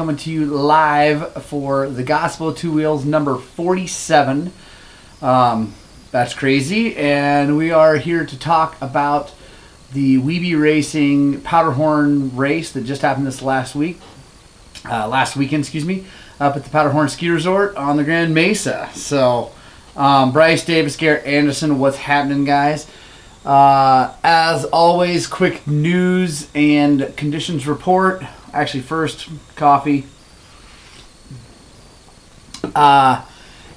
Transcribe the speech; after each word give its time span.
coming 0.00 0.16
to 0.16 0.32
you 0.32 0.46
live 0.46 1.30
for 1.44 1.86
the 1.86 2.02
Gospel 2.02 2.48
of 2.48 2.56
Two 2.56 2.72
Wheels 2.72 3.04
number 3.04 3.36
47. 3.36 4.50
Um, 5.20 5.74
that's 6.10 6.32
crazy. 6.32 6.96
And 6.96 7.58
we 7.58 7.70
are 7.70 7.96
here 7.96 8.24
to 8.24 8.38
talk 8.38 8.80
about 8.80 9.34
the 9.92 10.16
Weeby 10.16 10.58
Racing 10.58 11.42
Powderhorn 11.42 12.34
race 12.34 12.72
that 12.72 12.84
just 12.84 13.02
happened 13.02 13.26
this 13.26 13.42
last 13.42 13.74
week, 13.74 13.98
uh, 14.88 15.06
last 15.06 15.36
weekend, 15.36 15.64
excuse 15.64 15.84
me, 15.84 16.06
up 16.40 16.56
at 16.56 16.64
the 16.64 16.70
Powderhorn 16.70 17.10
Ski 17.10 17.28
Resort 17.28 17.76
on 17.76 17.98
the 17.98 18.04
Grand 18.04 18.34
Mesa. 18.34 18.88
So, 18.94 19.52
um, 19.96 20.32
Bryce 20.32 20.64
Davis, 20.64 20.96
Garrett 20.96 21.26
Anderson, 21.26 21.78
what's 21.78 21.98
happening, 21.98 22.46
guys? 22.46 22.86
Uh, 23.44 24.14
as 24.24 24.64
always, 24.64 25.26
quick 25.26 25.66
news 25.66 26.48
and 26.54 27.14
conditions 27.18 27.66
report. 27.66 28.22
Actually, 28.52 28.82
first, 28.82 29.28
coffee. 29.56 30.06
Uh, 32.74 33.24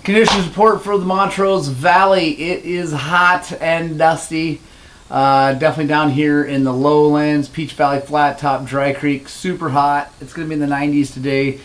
conditions 0.03 0.47
report 0.47 0.83
for 0.83 0.97
the 0.97 1.05
Montrose 1.05 1.67
Valley. 1.67 2.31
It 2.31 2.65
is 2.65 2.91
hot 2.91 3.51
and 3.61 3.97
dusty. 3.97 4.61
Uh, 5.09 5.53
definitely 5.53 5.87
down 5.87 6.09
here 6.09 6.43
in 6.43 6.63
the 6.63 6.73
lowlands, 6.73 7.47
Peach 7.47 7.73
Valley, 7.73 7.99
Flat 7.99 8.39
Top, 8.39 8.65
Dry 8.65 8.93
Creek, 8.93 9.29
super 9.29 9.69
hot. 9.69 10.11
It's 10.19 10.33
going 10.33 10.49
to 10.49 10.55
be 10.55 10.61
in 10.61 10.67
the 10.67 10.75
90s 10.75 11.13
today. 11.13 11.59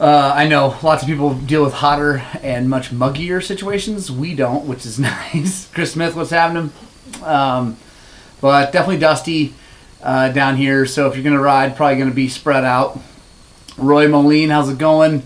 Uh, 0.00 0.32
I 0.34 0.48
know 0.48 0.78
lots 0.82 1.02
of 1.02 1.08
people 1.08 1.34
deal 1.34 1.62
with 1.64 1.74
hotter 1.74 2.22
and 2.42 2.70
much 2.70 2.90
muggier 2.90 3.44
situations. 3.44 4.10
We 4.10 4.34
don't, 4.34 4.66
which 4.66 4.86
is 4.86 4.98
nice. 5.00 5.68
Chris 5.72 5.92
Smith, 5.92 6.14
what's 6.16 6.30
happening? 6.30 6.72
Um, 7.22 7.76
but 8.40 8.72
definitely 8.72 9.00
dusty 9.00 9.54
uh, 10.02 10.30
down 10.30 10.56
here. 10.56 10.86
So 10.86 11.08
if 11.08 11.14
you're 11.14 11.24
going 11.24 11.36
to 11.36 11.42
ride, 11.42 11.76
probably 11.76 11.96
going 11.96 12.10
to 12.10 12.14
be 12.14 12.28
spread 12.28 12.64
out. 12.64 12.98
Roy 13.76 14.08
Moline, 14.08 14.50
how's 14.50 14.68
it 14.68 14.78
going? 14.78 15.22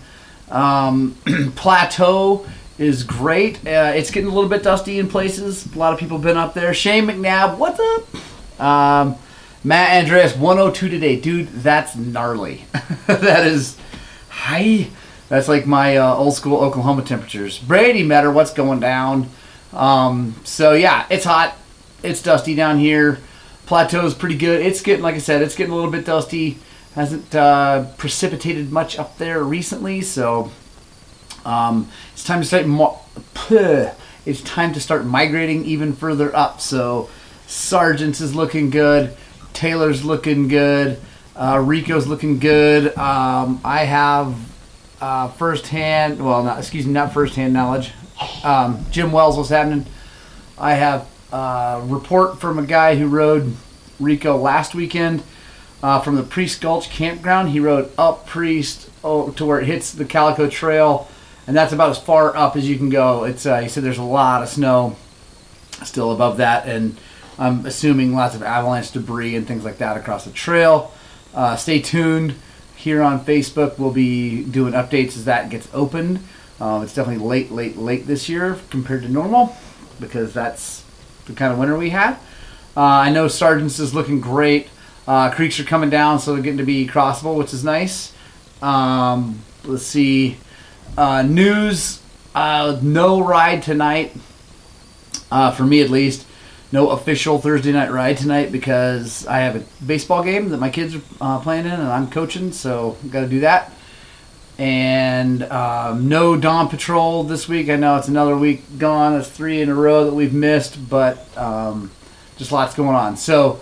Um, 0.50 1.16
Plateau 1.56 2.46
is 2.78 3.04
great. 3.04 3.66
Uh, 3.66 3.92
it's 3.94 4.10
getting 4.10 4.30
a 4.30 4.34
little 4.34 4.50
bit 4.50 4.62
dusty 4.62 4.98
in 4.98 5.08
places. 5.08 5.72
A 5.74 5.78
lot 5.78 5.92
of 5.92 5.98
people 5.98 6.18
been 6.18 6.36
up 6.36 6.54
there. 6.54 6.74
Shane 6.74 7.06
McNabb, 7.06 7.56
what's 7.58 7.80
up? 7.80 8.60
Um, 8.60 9.16
Matt 9.64 10.02
Andreas, 10.02 10.36
102 10.36 10.88
today. 10.88 11.18
Dude, 11.18 11.48
that's 11.48 11.96
gnarly. 11.96 12.64
that 13.06 13.46
is 13.46 13.78
Hi. 14.42 14.88
That's 15.28 15.46
like 15.46 15.66
my 15.66 15.98
uh, 15.98 16.14
old 16.14 16.34
school 16.34 16.58
Oklahoma 16.58 17.02
temperatures. 17.02 17.58
Brady 17.60 18.02
Metter, 18.02 18.30
what's 18.30 18.52
going 18.52 18.80
down? 18.80 19.28
Um, 19.72 20.34
so 20.42 20.72
yeah, 20.72 21.06
it's 21.10 21.24
hot. 21.24 21.56
It's 22.02 22.20
dusty 22.20 22.56
down 22.56 22.78
here. 22.78 23.20
Plateau 23.66 24.04
is 24.06 24.14
pretty 24.14 24.36
good. 24.36 24.60
It's 24.60 24.82
getting, 24.82 25.02
like 25.02 25.14
I 25.14 25.18
said, 25.18 25.42
it's 25.42 25.54
getting 25.54 25.72
a 25.72 25.76
little 25.76 25.90
bit 25.90 26.04
dusty. 26.04 26.58
Hasn't 26.94 27.34
uh, 27.34 27.86
precipitated 27.96 28.70
much 28.70 28.98
up 28.98 29.16
there 29.16 29.42
recently, 29.42 30.02
so 30.02 30.52
um, 31.44 31.88
it's 32.12 32.22
time 32.22 32.40
to 32.40 32.46
start. 32.46 32.66
Mo- 32.66 33.00
it's 34.26 34.42
time 34.42 34.74
to 34.74 34.80
start 34.80 35.06
migrating 35.06 35.64
even 35.64 35.94
further 35.94 36.34
up. 36.36 36.60
So 36.60 37.08
Sargent's 37.46 38.20
is 38.20 38.34
looking 38.34 38.68
good. 38.68 39.16
Taylor's 39.54 40.04
looking 40.04 40.48
good. 40.48 41.00
Uh, 41.34 41.62
Rico's 41.64 42.06
looking 42.06 42.38
good. 42.38 42.96
Um, 42.98 43.60
I 43.64 43.84
have 43.84 44.36
uh, 45.00 45.28
firsthand, 45.28 46.22
well, 46.22 46.42
not 46.42 46.58
excuse 46.58 46.86
me, 46.86 46.92
not 46.92 47.12
firsthand 47.12 47.52
knowledge. 47.54 47.92
Um, 48.44 48.84
Jim 48.90 49.12
Wells, 49.12 49.36
what's 49.36 49.48
happening? 49.48 49.86
I 50.58 50.74
have 50.74 51.08
a 51.32 51.82
report 51.84 52.40
from 52.40 52.58
a 52.58 52.66
guy 52.66 52.96
who 52.96 53.08
rode 53.08 53.56
Rico 53.98 54.36
last 54.36 54.74
weekend 54.74 55.22
uh, 55.82 56.00
from 56.00 56.16
the 56.16 56.22
Priest 56.22 56.60
Gulch 56.60 56.90
campground. 56.90 57.50
He 57.50 57.60
rode 57.60 57.90
up 57.98 58.26
Priest 58.26 58.90
oh, 59.02 59.30
to 59.32 59.44
where 59.44 59.60
it 59.60 59.66
hits 59.66 59.92
the 59.92 60.04
Calico 60.04 60.48
Trail, 60.48 61.08
and 61.46 61.56
that's 61.56 61.72
about 61.72 61.90
as 61.90 61.98
far 61.98 62.36
up 62.36 62.56
as 62.56 62.68
you 62.68 62.76
can 62.76 62.88
go. 62.88 63.24
It's 63.24 63.46
uh, 63.46 63.60
he 63.60 63.68
said 63.68 63.82
there's 63.82 63.98
a 63.98 64.02
lot 64.02 64.42
of 64.42 64.48
snow 64.48 64.96
still 65.84 66.12
above 66.12 66.36
that, 66.36 66.66
and 66.66 66.96
I'm 67.38 67.66
assuming 67.66 68.14
lots 68.14 68.34
of 68.34 68.42
avalanche 68.42 68.92
debris 68.92 69.34
and 69.34 69.46
things 69.46 69.64
like 69.64 69.78
that 69.78 69.96
across 69.96 70.24
the 70.24 70.32
trail. 70.32 70.92
Uh, 71.34 71.56
stay 71.56 71.80
tuned 71.80 72.34
here 72.76 73.02
on 73.02 73.24
Facebook. 73.24 73.78
We'll 73.78 73.92
be 73.92 74.44
doing 74.44 74.74
updates 74.74 75.16
as 75.16 75.24
that 75.24 75.50
gets 75.50 75.68
opened. 75.72 76.20
Um, 76.60 76.82
it's 76.82 76.94
definitely 76.94 77.24
late, 77.24 77.50
late, 77.50 77.76
late 77.76 78.06
this 78.06 78.28
year 78.28 78.58
compared 78.70 79.02
to 79.02 79.08
normal 79.08 79.56
because 79.98 80.32
that's 80.32 80.81
the 81.26 81.32
kind 81.32 81.52
of 81.52 81.58
winter 81.58 81.76
we 81.76 81.90
had. 81.90 82.14
Uh, 82.76 82.80
I 82.80 83.10
know 83.10 83.28
Sargent's 83.28 83.78
is 83.78 83.94
looking 83.94 84.20
great. 84.20 84.68
Uh, 85.06 85.30
creeks 85.30 85.58
are 85.60 85.64
coming 85.64 85.90
down, 85.90 86.18
so 86.18 86.32
they're 86.32 86.42
getting 86.42 86.58
to 86.58 86.64
be 86.64 86.86
crossable, 86.86 87.36
which 87.36 87.52
is 87.52 87.64
nice. 87.64 88.12
Um, 88.60 89.42
let's 89.64 89.84
see. 89.84 90.38
Uh, 90.96 91.22
news 91.22 92.02
uh, 92.34 92.78
no 92.82 93.20
ride 93.20 93.62
tonight, 93.62 94.16
uh, 95.30 95.50
for 95.50 95.64
me 95.64 95.82
at 95.82 95.90
least 95.90 96.26
no 96.70 96.90
official 96.90 97.38
Thursday 97.38 97.72
night 97.72 97.90
ride 97.90 98.16
tonight 98.16 98.50
because 98.50 99.26
I 99.26 99.40
have 99.40 99.56
a 99.56 99.84
baseball 99.84 100.24
game 100.24 100.48
that 100.48 100.56
my 100.56 100.70
kids 100.70 100.96
are 100.96 101.02
uh, 101.20 101.38
playing 101.40 101.66
in 101.66 101.72
and 101.72 101.82
I'm 101.82 102.10
coaching, 102.10 102.52
so 102.52 102.96
got 103.10 103.20
to 103.20 103.28
do 103.28 103.40
that. 103.40 103.70
And 104.58 105.42
um, 105.44 106.08
no 106.08 106.36
dawn 106.36 106.68
patrol 106.68 107.24
this 107.24 107.48
week. 107.48 107.68
I 107.68 107.76
know 107.76 107.96
it's 107.96 108.08
another 108.08 108.36
week 108.36 108.78
gone. 108.78 109.18
It's 109.18 109.28
three 109.28 109.60
in 109.60 109.68
a 109.68 109.74
row 109.74 110.04
that 110.04 110.14
we've 110.14 110.34
missed, 110.34 110.88
but 110.88 111.26
um, 111.36 111.90
just 112.36 112.52
lots 112.52 112.74
going 112.74 112.94
on. 112.94 113.16
So 113.16 113.60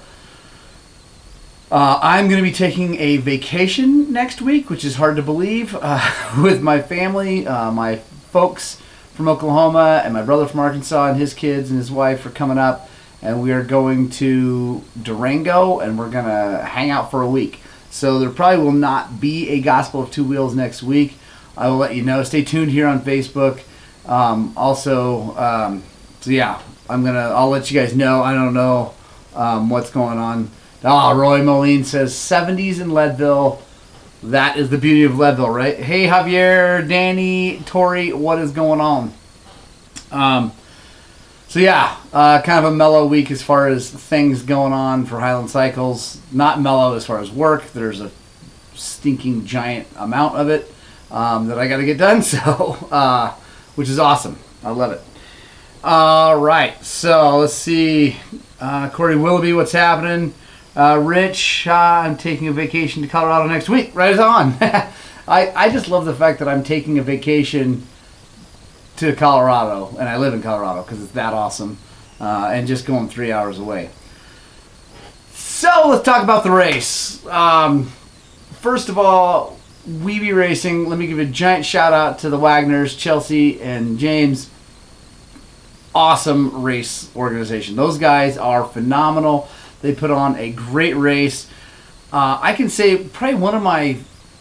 uh, 1.70 2.00
I'm 2.02 2.28
going 2.28 2.42
to 2.42 2.48
be 2.48 2.54
taking 2.54 2.96
a 2.96 3.18
vacation 3.18 4.12
next 4.12 4.42
week, 4.42 4.68
which 4.68 4.84
is 4.84 4.96
hard 4.96 5.16
to 5.16 5.22
believe, 5.22 5.76
uh, 5.80 6.38
with 6.42 6.60
my 6.60 6.82
family, 6.82 7.46
uh, 7.46 7.70
my 7.70 7.96
folks 7.96 8.80
from 9.14 9.28
Oklahoma, 9.28 10.02
and 10.04 10.12
my 10.12 10.22
brother 10.22 10.46
from 10.46 10.60
Arkansas, 10.60 11.08
and 11.08 11.18
his 11.18 11.34
kids 11.34 11.70
and 11.70 11.78
his 11.78 11.90
wife 11.90 12.26
are 12.26 12.30
coming 12.30 12.58
up 12.58 12.90
and 13.22 13.42
we 13.42 13.52
are 13.52 13.62
going 13.62 14.08
to 14.08 14.82
Durango 15.00 15.80
and 15.80 15.98
we're 15.98 16.10
going 16.10 16.24
to 16.24 16.64
hang 16.64 16.90
out 16.90 17.10
for 17.10 17.22
a 17.22 17.28
week. 17.28 17.60
So 17.90 18.18
there 18.18 18.30
probably 18.30 18.64
will 18.64 18.72
not 18.72 19.20
be 19.20 19.48
a 19.50 19.60
Gospel 19.60 20.02
of 20.02 20.10
Two 20.10 20.24
Wheels 20.24 20.54
next 20.54 20.82
week. 20.82 21.14
I 21.56 21.68
will 21.68 21.76
let 21.76 21.94
you 21.94 22.02
know. 22.02 22.22
Stay 22.22 22.44
tuned 22.44 22.70
here 22.70 22.86
on 22.86 23.00
Facebook. 23.00 23.60
Um, 24.06 24.52
also, 24.56 25.36
um, 25.36 25.82
so 26.20 26.30
yeah, 26.30 26.60
I'm 26.88 27.04
gonna. 27.04 27.18
I'll 27.18 27.50
let 27.50 27.70
you 27.70 27.80
guys 27.80 27.94
know. 27.94 28.22
I 28.22 28.34
don't 28.34 28.54
know 28.54 28.94
um, 29.34 29.68
what's 29.68 29.90
going 29.90 30.18
on. 30.18 30.50
Ah, 30.82 31.10
oh, 31.10 31.16
Roy 31.16 31.42
Moline 31.42 31.84
says 31.84 32.14
70s 32.14 32.80
in 32.80 32.90
Leadville. 32.90 33.60
That 34.22 34.56
is 34.56 34.70
the 34.70 34.78
beauty 34.78 35.04
of 35.04 35.18
Leadville, 35.18 35.50
right? 35.50 35.76
Hey, 35.76 36.06
Javier, 36.06 36.86
Danny, 36.88 37.62
Tori, 37.66 38.12
what 38.12 38.38
is 38.38 38.50
going 38.50 38.80
on? 38.80 39.12
Um, 40.10 40.52
so 41.50 41.58
yeah, 41.58 41.96
uh, 42.12 42.40
kind 42.42 42.64
of 42.64 42.72
a 42.72 42.76
mellow 42.76 43.04
week 43.04 43.32
as 43.32 43.42
far 43.42 43.66
as 43.66 43.90
things 43.90 44.44
going 44.44 44.72
on 44.72 45.04
for 45.04 45.18
Highland 45.18 45.50
Cycles. 45.50 46.20
Not 46.30 46.60
mellow 46.60 46.94
as 46.94 47.04
far 47.04 47.18
as 47.18 47.28
work. 47.28 47.72
There's 47.72 48.00
a 48.00 48.12
stinking 48.74 49.46
giant 49.46 49.88
amount 49.96 50.36
of 50.36 50.48
it 50.48 50.72
um, 51.10 51.48
that 51.48 51.58
I 51.58 51.66
got 51.66 51.78
to 51.78 51.84
get 51.84 51.98
done. 51.98 52.22
So, 52.22 52.38
uh, 52.92 53.32
which 53.74 53.88
is 53.88 53.98
awesome. 53.98 54.38
I 54.62 54.70
love 54.70 54.92
it. 54.92 55.00
All 55.82 56.38
right, 56.38 56.80
so 56.84 57.38
let's 57.38 57.54
see. 57.54 58.14
Uh, 58.60 58.88
Corey 58.90 59.16
Willoughby, 59.16 59.52
what's 59.52 59.72
happening? 59.72 60.32
Uh, 60.76 61.00
Rich, 61.02 61.66
uh, 61.66 61.72
I'm 61.72 62.16
taking 62.16 62.46
a 62.46 62.52
vacation 62.52 63.02
to 63.02 63.08
Colorado 63.08 63.48
next 63.48 63.68
week. 63.68 63.90
Right 63.92 64.16
on. 64.16 64.54
I, 64.60 64.92
I 65.26 65.68
just 65.68 65.88
love 65.88 66.04
the 66.04 66.14
fact 66.14 66.38
that 66.38 66.46
I'm 66.46 66.62
taking 66.62 67.00
a 67.00 67.02
vacation 67.02 67.88
to 69.00 69.16
Colorado, 69.16 69.96
and 69.98 70.06
I 70.06 70.18
live 70.18 70.34
in 70.34 70.42
Colorado 70.42 70.82
because 70.82 71.02
it's 71.02 71.12
that 71.12 71.32
awesome, 71.32 71.78
uh, 72.20 72.50
and 72.52 72.68
just 72.68 72.84
going 72.84 73.08
three 73.08 73.32
hours 73.32 73.58
away. 73.58 73.88
So 75.32 75.84
let's 75.86 76.04
talk 76.04 76.22
about 76.22 76.44
the 76.44 76.50
race. 76.50 77.24
Um, 77.26 77.90
first 78.60 78.90
of 78.90 78.98
all, 78.98 79.58
Weeby 79.88 80.36
Racing. 80.36 80.86
Let 80.86 80.98
me 80.98 81.06
give 81.06 81.18
a 81.18 81.24
giant 81.24 81.64
shout 81.64 81.94
out 81.94 82.18
to 82.18 82.28
the 82.28 82.36
Wagners, 82.36 82.94
Chelsea, 82.94 83.62
and 83.62 83.98
James. 83.98 84.50
Awesome 85.94 86.62
race 86.62 87.08
organization. 87.16 87.76
Those 87.76 87.96
guys 87.96 88.36
are 88.36 88.66
phenomenal. 88.66 89.48
They 89.80 89.94
put 89.94 90.10
on 90.10 90.36
a 90.36 90.52
great 90.52 90.94
race. 90.94 91.48
Uh, 92.12 92.38
I 92.42 92.52
can 92.52 92.68
say 92.68 92.98
probably 92.98 93.40
one 93.40 93.54
of 93.54 93.62
my 93.62 93.96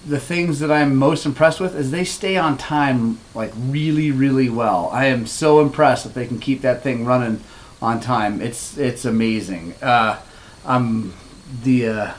the 0.08 0.20
things 0.20 0.60
that 0.60 0.72
I'm 0.72 0.96
most 0.96 1.26
impressed 1.26 1.60
with 1.60 1.76
is 1.76 1.92
they 1.92 2.06
stay 2.06 2.38
on 2.38 2.58
time 2.58 3.20
like 3.36 3.52
really 3.56 4.12
really 4.12 4.50
well. 4.50 4.90
I 4.92 5.06
am 5.06 5.28
so 5.28 5.60
impressed 5.60 6.04
that 6.06 6.14
they 6.14 6.26
can 6.26 6.40
keep 6.40 6.62
that 6.62 6.84
thing 6.84 7.06
running 7.06 7.42
on 7.82 8.00
time. 8.00 8.42
It's 8.42 8.78
it's 8.78 9.06
amazing. 9.06 9.74
Uh, 9.82 10.20
I'm 10.66 11.14
the 11.64 11.88
uh, 11.88 12.14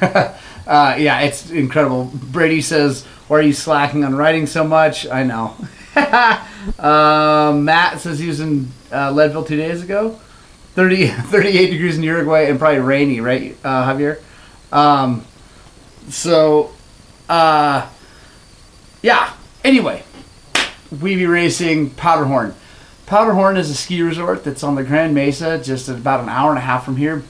uh, 0.66 0.96
yeah, 0.98 1.20
it's 1.20 1.50
incredible. 1.50 2.10
Brady 2.12 2.60
says, 2.60 3.04
"Why 3.28 3.38
are 3.38 3.42
you 3.42 3.52
slacking 3.52 4.04
on 4.04 4.14
writing 4.14 4.46
so 4.46 4.64
much?" 4.64 5.06
I 5.06 5.22
know. 5.22 5.56
uh, 5.96 7.52
Matt 7.56 8.00
says 8.00 8.18
he 8.18 8.26
was 8.26 8.40
in 8.40 8.70
uh, 8.92 9.12
Leadville 9.12 9.44
two 9.44 9.56
days 9.56 9.82
ago. 9.82 10.18
30, 10.74 11.06
38 11.08 11.70
degrees 11.70 11.96
in 11.96 12.02
Uruguay 12.02 12.46
and 12.46 12.58
probably 12.58 12.80
rainy, 12.80 13.20
right, 13.20 13.56
uh, 13.64 13.92
Javier? 13.92 14.20
Um, 14.72 15.24
so, 16.08 16.72
uh, 17.28 17.88
yeah. 19.02 19.32
Anyway, 19.62 20.02
Weeby 20.94 21.28
Racing 21.28 21.90
Powderhorn. 21.90 22.54
Powderhorn 23.06 23.56
is 23.56 23.70
a 23.70 23.74
ski 23.74 24.02
resort 24.02 24.44
that's 24.44 24.62
on 24.62 24.74
the 24.74 24.82
Grand 24.82 25.14
Mesa, 25.14 25.58
just 25.58 25.88
about 25.88 26.20
an 26.20 26.28
hour 26.28 26.50
and 26.50 26.58
a 26.58 26.62
half 26.62 26.84
from 26.84 26.96
here. 26.96 27.22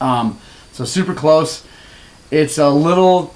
Um, 0.00 0.38
so 0.72 0.84
super 0.84 1.14
close. 1.14 1.64
It's 2.30 2.58
a 2.58 2.70
little 2.70 3.34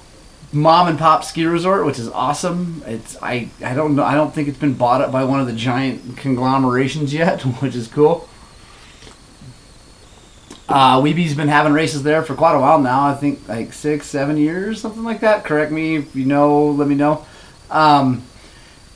mom 0.53 0.87
and 0.87 0.97
pop 0.97 1.23
ski 1.23 1.45
resort, 1.45 1.85
which 1.85 1.99
is 1.99 2.07
awesome. 2.09 2.83
It's 2.85 3.17
I 3.21 3.49
I 3.63 3.73
don't 3.73 3.95
know 3.95 4.03
I 4.03 4.15
don't 4.15 4.33
think 4.33 4.47
it's 4.47 4.57
been 4.57 4.75
bought 4.75 5.01
up 5.01 5.11
by 5.11 5.23
one 5.23 5.39
of 5.39 5.47
the 5.47 5.53
giant 5.53 6.17
conglomerations 6.17 7.13
yet, 7.13 7.41
which 7.61 7.75
is 7.75 7.87
cool. 7.87 8.29
Uh, 10.67 11.01
Weeby's 11.01 11.35
been 11.35 11.49
having 11.49 11.73
races 11.73 12.03
there 12.03 12.23
for 12.23 12.35
quite 12.35 12.55
a 12.55 12.59
while 12.59 12.79
now. 12.79 13.07
I 13.07 13.15
think 13.15 13.47
like 13.47 13.73
six, 13.73 14.07
seven 14.07 14.37
years, 14.37 14.79
something 14.79 15.03
like 15.03 15.19
that. 15.19 15.43
Correct 15.43 15.71
me 15.71 15.97
if 15.97 16.15
you 16.15 16.25
know. 16.25 16.67
Let 16.67 16.87
me 16.87 16.95
know. 16.95 17.25
Um, 17.69 18.23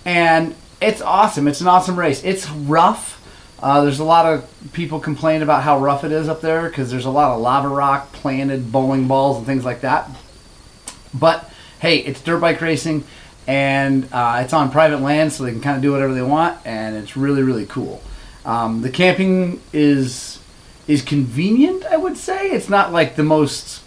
and 0.05 0.55
it's 0.81 1.01
awesome. 1.01 1.47
It's 1.47 1.61
an 1.61 1.67
awesome 1.67 1.99
race. 1.99 2.23
It's 2.23 2.49
rough. 2.49 3.15
Uh, 3.59 3.81
there's 3.83 3.99
a 3.99 4.03
lot 4.03 4.25
of 4.25 4.49
people 4.71 4.99
complain 4.99 5.41
about 5.41 5.63
how 5.63 5.79
rough 5.79 6.03
it 6.03 6.11
is 6.11 6.29
up 6.29 6.41
there 6.41 6.69
because 6.69 6.91
there's 6.91 7.05
a 7.05 7.09
lot 7.09 7.31
of 7.31 7.41
lava 7.41 7.67
rock, 7.67 8.11
planted 8.13 8.71
bowling 8.71 9.07
balls, 9.07 9.37
and 9.37 9.45
things 9.45 9.65
like 9.65 9.81
that. 9.81 10.09
But 11.13 11.49
hey, 11.79 11.97
it's 11.97 12.21
dirt 12.21 12.39
bike 12.39 12.61
racing, 12.61 13.03
and 13.47 14.07
uh, 14.11 14.41
it's 14.43 14.53
on 14.53 14.71
private 14.71 15.01
land, 15.01 15.33
so 15.33 15.43
they 15.43 15.51
can 15.51 15.61
kind 15.61 15.75
of 15.75 15.81
do 15.81 15.91
whatever 15.91 16.13
they 16.13 16.21
want, 16.21 16.59
and 16.65 16.95
it's 16.95 17.17
really 17.17 17.41
really 17.41 17.65
cool. 17.65 18.01
Um, 18.45 18.81
the 18.81 18.91
camping 18.91 19.59
is 19.73 20.36
is 20.87 21.01
convenient, 21.01 21.85
I 21.85 21.97
would 21.97 22.17
say. 22.17 22.49
It's 22.51 22.69
not 22.69 22.91
like 22.91 23.15
the 23.15 23.23
most 23.23 23.83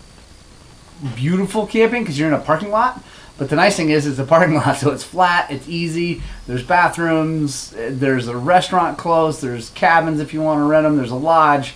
beautiful 1.16 1.66
camping 1.66 2.02
because 2.02 2.18
you're 2.18 2.28
in 2.28 2.34
a 2.34 2.40
parking 2.40 2.70
lot. 2.70 3.02
But 3.38 3.48
the 3.48 3.56
nice 3.56 3.74
thing 3.74 3.88
is, 3.88 4.06
it's 4.06 4.18
a 4.18 4.24
parking 4.24 4.54
lot, 4.56 4.76
so 4.76 4.90
it's 4.90 5.02
flat, 5.02 5.50
it's 5.50 5.66
easy. 5.66 6.22
There's 6.46 6.62
bathrooms, 6.62 7.70
there's 7.70 8.28
a 8.28 8.36
restaurant 8.36 8.98
close, 8.98 9.40
there's 9.40 9.70
cabins 9.70 10.20
if 10.20 10.34
you 10.34 10.42
want 10.42 10.60
to 10.60 10.64
rent 10.64 10.84
them, 10.84 10.96
there's 10.96 11.10
a 11.10 11.16
lodge. 11.16 11.74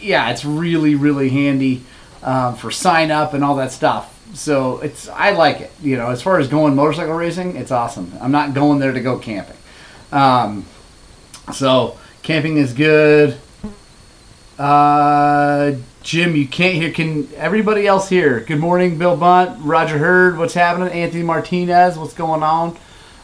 Yeah, 0.00 0.30
it's 0.30 0.44
really, 0.44 0.96
really 0.96 1.28
handy 1.28 1.84
um, 2.22 2.56
for 2.56 2.70
sign 2.72 3.10
up 3.10 3.32
and 3.32 3.44
all 3.44 3.54
that 3.56 3.70
stuff. 3.70 4.14
So 4.34 4.78
it's 4.80 5.08
I 5.08 5.30
like 5.30 5.60
it. 5.60 5.72
You 5.80 5.96
know, 5.96 6.10
as 6.10 6.20
far 6.20 6.38
as 6.38 6.48
going 6.48 6.74
motorcycle 6.74 7.14
racing, 7.14 7.56
it's 7.56 7.70
awesome. 7.70 8.12
I'm 8.20 8.32
not 8.32 8.52
going 8.52 8.78
there 8.78 8.92
to 8.92 9.00
go 9.00 9.18
camping. 9.18 9.56
Um, 10.12 10.66
so 11.54 11.96
camping 12.22 12.56
is 12.56 12.72
good. 12.72 13.38
Uh, 14.58 15.76
Jim, 16.02 16.34
you 16.34 16.48
can't 16.48 16.74
hear. 16.74 16.90
Can 16.90 17.32
everybody 17.34 17.86
else 17.86 18.08
hear? 18.08 18.40
Good 18.40 18.58
morning, 18.58 18.98
Bill 18.98 19.16
Bunt, 19.16 19.58
Roger 19.62 19.98
Hurd. 19.98 20.36
What's 20.36 20.54
happening? 20.54 20.88
Anthony 20.88 21.22
Martinez. 21.22 21.96
What's 21.96 22.14
going 22.14 22.42
on? 22.42 22.76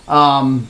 Um, 0.06 0.69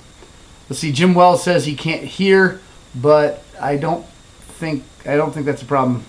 let's 0.69 0.81
see. 0.81 0.91
Jim 0.91 1.13
Wells 1.13 1.43
says 1.43 1.67
he 1.67 1.75
can't 1.75 2.05
hear, 2.05 2.61
but 2.95 3.45
I 3.61 3.77
don't 3.77 4.07
think 4.07 4.85
I 5.05 5.17
don't 5.17 5.33
think 5.33 5.45
that's 5.45 5.63
a 5.63 5.67
problem. 5.67 6.05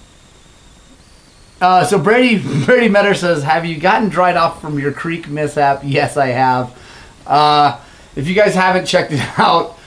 Uh, 1.59 1.83
so 1.83 1.99
Brady 1.99 2.37
Brady 2.65 2.87
Metter 2.87 3.13
says, 3.13 3.43
"Have 3.43 3.65
you 3.65 3.77
gotten 3.77 4.07
dried 4.07 4.37
off 4.37 4.61
from 4.61 4.79
your 4.79 4.93
creek 4.93 5.27
mishap?" 5.27 5.81
Yes, 5.83 6.15
I 6.15 6.27
have. 6.27 6.81
Uh, 7.27 7.81
if 8.15 8.27
you 8.27 8.35
guys 8.35 8.55
haven't 8.55 8.85
checked 8.85 9.11
it 9.11 9.19
out, 9.39 9.77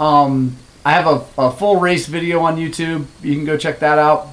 um, 0.00 0.56
I 0.84 0.92
have 0.92 1.06
a, 1.06 1.24
a 1.40 1.50
full 1.50 1.80
race 1.80 2.06
video 2.06 2.40
on 2.40 2.56
YouTube. 2.56 3.06
You 3.22 3.34
can 3.34 3.44
go 3.44 3.56
check 3.56 3.78
that 3.78 3.98
out. 3.98 4.28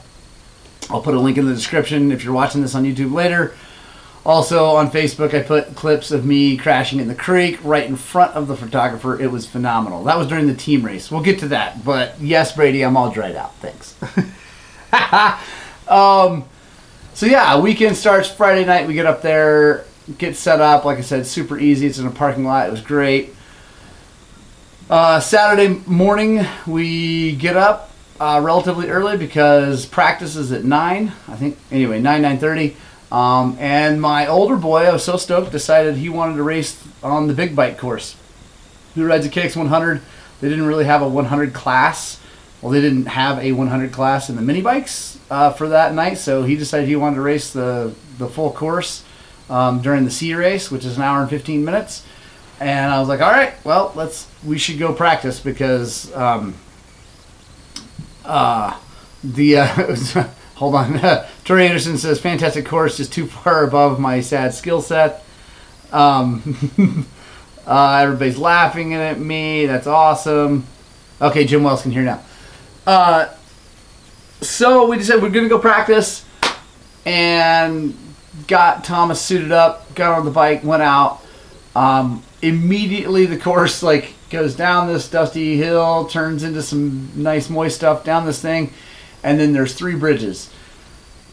I'll 0.89 1.01
put 1.01 1.15
a 1.15 1.19
link 1.19 1.37
in 1.37 1.45
the 1.45 1.53
description 1.53 2.11
if 2.11 2.23
you're 2.23 2.33
watching 2.33 2.61
this 2.61 2.75
on 2.75 2.83
YouTube 2.83 3.13
later. 3.13 3.55
Also 4.23 4.65
on 4.65 4.91
Facebook, 4.91 5.33
I 5.33 5.41
put 5.41 5.75
clips 5.75 6.11
of 6.11 6.25
me 6.25 6.57
crashing 6.57 6.99
in 6.99 7.07
the 7.07 7.15
creek 7.15 7.59
right 7.63 7.85
in 7.85 7.95
front 7.95 8.35
of 8.35 8.47
the 8.47 8.55
photographer. 8.55 9.19
It 9.19 9.31
was 9.31 9.47
phenomenal. 9.47 10.03
That 10.03 10.17
was 10.17 10.27
during 10.27 10.45
the 10.45 10.53
team 10.53 10.85
race. 10.85 11.09
We'll 11.09 11.23
get 11.23 11.39
to 11.39 11.47
that. 11.49 11.83
But 11.83 12.19
yes, 12.19 12.55
Brady, 12.55 12.83
I'm 12.83 12.97
all 12.97 13.09
dried 13.09 13.35
out. 13.35 13.55
Thanks. 13.55 13.95
um, 15.87 16.43
so 17.13 17.25
yeah, 17.25 17.59
weekend 17.59 17.95
starts 17.95 18.29
Friday 18.29 18.65
night. 18.65 18.87
We 18.87 18.93
get 18.93 19.07
up 19.07 19.21
there, 19.23 19.85
get 20.17 20.35
set 20.35 20.61
up. 20.61 20.85
Like 20.85 20.99
I 20.99 21.01
said, 21.01 21.25
super 21.25 21.57
easy. 21.57 21.87
It's 21.87 21.97
in 21.97 22.05
a 22.05 22.11
parking 22.11 22.43
lot. 22.43 22.67
It 22.67 22.71
was 22.71 22.81
great. 22.81 23.33
Uh, 24.91 25.21
Saturday 25.21 25.81
morning, 25.87 26.45
we 26.67 27.33
get 27.37 27.55
up 27.55 27.91
uh, 28.19 28.41
relatively 28.43 28.89
early 28.89 29.15
because 29.15 29.85
practice 29.85 30.35
is 30.35 30.51
at 30.51 30.65
nine. 30.65 31.13
I 31.29 31.37
think 31.37 31.57
anyway, 31.71 32.01
nine 32.01 32.21
nine 32.21 32.39
thirty. 32.39 32.75
Um, 33.09 33.55
and 33.57 34.01
my 34.01 34.27
older 34.27 34.57
boy, 34.57 34.83
I 34.83 34.91
was 34.91 35.05
so 35.05 35.15
stoked, 35.15 35.53
decided 35.53 35.95
he 35.95 36.09
wanted 36.09 36.35
to 36.35 36.43
race 36.43 36.83
on 37.01 37.27
the 37.27 37.33
big 37.33 37.55
bike 37.55 37.77
course. 37.77 38.17
He 38.93 39.01
rides 39.01 39.25
a 39.25 39.29
KX 39.29 39.55
100. 39.55 40.01
They 40.41 40.49
didn't 40.49 40.65
really 40.65 40.83
have 40.83 41.01
a 41.01 41.07
100 41.07 41.53
class. 41.53 42.19
Well, 42.61 42.73
they 42.73 42.81
didn't 42.81 43.05
have 43.05 43.39
a 43.39 43.53
100 43.53 43.93
class 43.93 44.29
in 44.29 44.35
the 44.35 44.41
mini 44.41 44.59
bikes 44.59 45.17
uh, 45.29 45.51
for 45.51 45.69
that 45.69 45.93
night, 45.93 46.17
so 46.17 46.43
he 46.43 46.57
decided 46.57 46.89
he 46.89 46.97
wanted 46.97 47.15
to 47.15 47.21
race 47.21 47.53
the 47.53 47.95
the 48.17 48.27
full 48.27 48.51
course 48.51 49.05
um, 49.49 49.81
during 49.81 50.03
the 50.03 50.11
C 50.11 50.35
race, 50.35 50.69
which 50.69 50.83
is 50.83 50.97
an 50.97 51.03
hour 51.03 51.21
and 51.21 51.29
15 51.29 51.63
minutes 51.63 52.03
and 52.61 52.93
I 52.93 52.99
was 52.99 53.09
like, 53.09 53.21
all 53.21 53.31
right, 53.31 53.53
well, 53.65 53.91
let's 53.95 54.27
we 54.45 54.59
should 54.59 54.77
go 54.77 54.93
practice 54.93 55.39
because 55.39 56.13
um, 56.15 56.53
uh, 58.23 58.79
the 59.23 59.57
uh, 59.57 59.65
hold 60.55 60.75
on, 60.75 61.25
Tori 61.43 61.65
Anderson 61.65 61.97
says 61.97 62.21
fantastic 62.21 62.67
course, 62.67 62.97
just 62.97 63.11
too 63.11 63.25
far 63.25 63.63
above 63.63 63.99
my 63.99 64.21
sad 64.21 64.53
skill 64.53 64.79
set. 64.79 65.23
Um, 65.91 66.55
uh, 67.65 67.97
everybody's 68.03 68.37
laughing 68.37 68.93
at 68.93 69.19
me. 69.19 69.65
That's 69.65 69.87
awesome. 69.87 70.67
Okay, 71.19 71.45
Jim 71.45 71.63
Wells 71.63 71.81
can 71.81 71.91
hear 71.91 72.03
now. 72.03 72.21
Uh, 72.85 73.33
so 74.41 74.87
we 74.87 74.97
decided 74.99 75.23
we're 75.23 75.31
gonna 75.31 75.49
go 75.49 75.57
practice, 75.57 76.25
and 77.07 77.97
got 78.45 78.83
Thomas 78.83 79.19
suited 79.19 79.51
up, 79.51 79.95
got 79.95 80.19
on 80.19 80.25
the 80.25 80.31
bike, 80.31 80.63
went 80.63 80.83
out. 80.83 81.25
Um, 81.75 82.21
immediately 82.41 83.25
the 83.25 83.37
course 83.37 83.83
like 83.83 84.13
goes 84.29 84.55
down 84.55 84.87
this 84.87 85.09
dusty 85.09 85.57
hill, 85.57 86.05
turns 86.07 86.43
into 86.43 86.61
some 86.61 87.11
nice 87.15 87.49
moist 87.49 87.75
stuff 87.75 88.03
down 88.03 88.25
this 88.25 88.41
thing, 88.41 88.71
and 89.23 89.39
then 89.39 89.53
there's 89.53 89.73
three 89.73 89.95
bridges. 89.95 90.51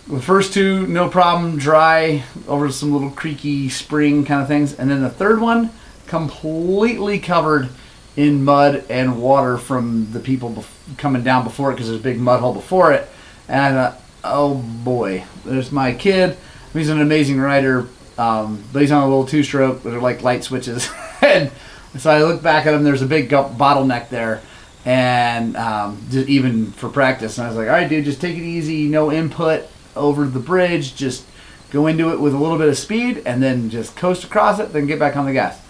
The 0.08 0.20
first 0.20 0.54
two, 0.54 0.86
no 0.86 1.08
problem, 1.08 1.58
dry 1.58 2.24
over 2.46 2.70
some 2.70 2.92
little 2.92 3.10
creaky 3.10 3.68
spring 3.68 4.24
kind 4.24 4.42
of 4.42 4.48
things, 4.48 4.74
and 4.74 4.90
then 4.90 5.02
the 5.02 5.10
third 5.10 5.40
one, 5.40 5.70
completely 6.06 7.18
covered 7.18 7.68
in 8.16 8.44
mud 8.44 8.84
and 8.90 9.22
water 9.22 9.58
from 9.58 10.10
the 10.12 10.18
people 10.18 10.50
bef- 10.50 10.98
coming 10.98 11.22
down 11.22 11.44
before 11.44 11.70
it 11.70 11.74
because 11.74 11.88
there's 11.88 12.00
a 12.00 12.02
big 12.02 12.18
mud 12.18 12.40
hole 12.40 12.54
before 12.54 12.92
it. 12.92 13.08
And 13.46 13.60
I 13.60 13.90
thought, 13.90 14.02
oh 14.24 14.54
boy, 14.54 15.24
there's 15.44 15.70
my 15.70 15.92
kid. 15.92 16.36
He's 16.72 16.88
an 16.88 17.00
amazing 17.00 17.38
rider, 17.38 17.86
um, 18.18 18.62
but 18.72 18.82
he's 18.82 18.92
on 18.92 19.02
a 19.02 19.08
little 19.08 19.26
two-stroke. 19.26 19.82
They're 19.82 20.00
like 20.00 20.22
light 20.22 20.44
switches, 20.44 20.90
and 21.22 21.50
so 21.96 22.10
I 22.10 22.22
look 22.22 22.42
back 22.42 22.66
at 22.66 22.74
him. 22.74 22.84
There's 22.84 23.02
a 23.02 23.06
big 23.06 23.30
bottleneck 23.30 24.08
there, 24.10 24.42
and 24.84 25.56
um, 25.56 26.04
just 26.10 26.28
even 26.28 26.72
for 26.72 26.88
practice. 26.88 27.38
And 27.38 27.46
I 27.46 27.48
was 27.48 27.56
like, 27.56 27.68
all 27.68 27.72
right, 27.72 27.88
dude, 27.88 28.04
just 28.04 28.20
take 28.20 28.36
it 28.36 28.42
easy. 28.42 28.88
No 28.88 29.10
input 29.12 29.66
over 29.96 30.26
the 30.26 30.40
bridge. 30.40 30.94
Just 30.94 31.24
go 31.70 31.86
into 31.86 32.12
it 32.12 32.20
with 32.20 32.34
a 32.34 32.38
little 32.38 32.58
bit 32.58 32.68
of 32.68 32.76
speed, 32.76 33.22
and 33.24 33.42
then 33.42 33.70
just 33.70 33.96
coast 33.96 34.24
across 34.24 34.58
it. 34.58 34.72
Then 34.72 34.86
get 34.86 34.98
back 34.98 35.16
on 35.16 35.24
the 35.24 35.32
gas. 35.32 35.60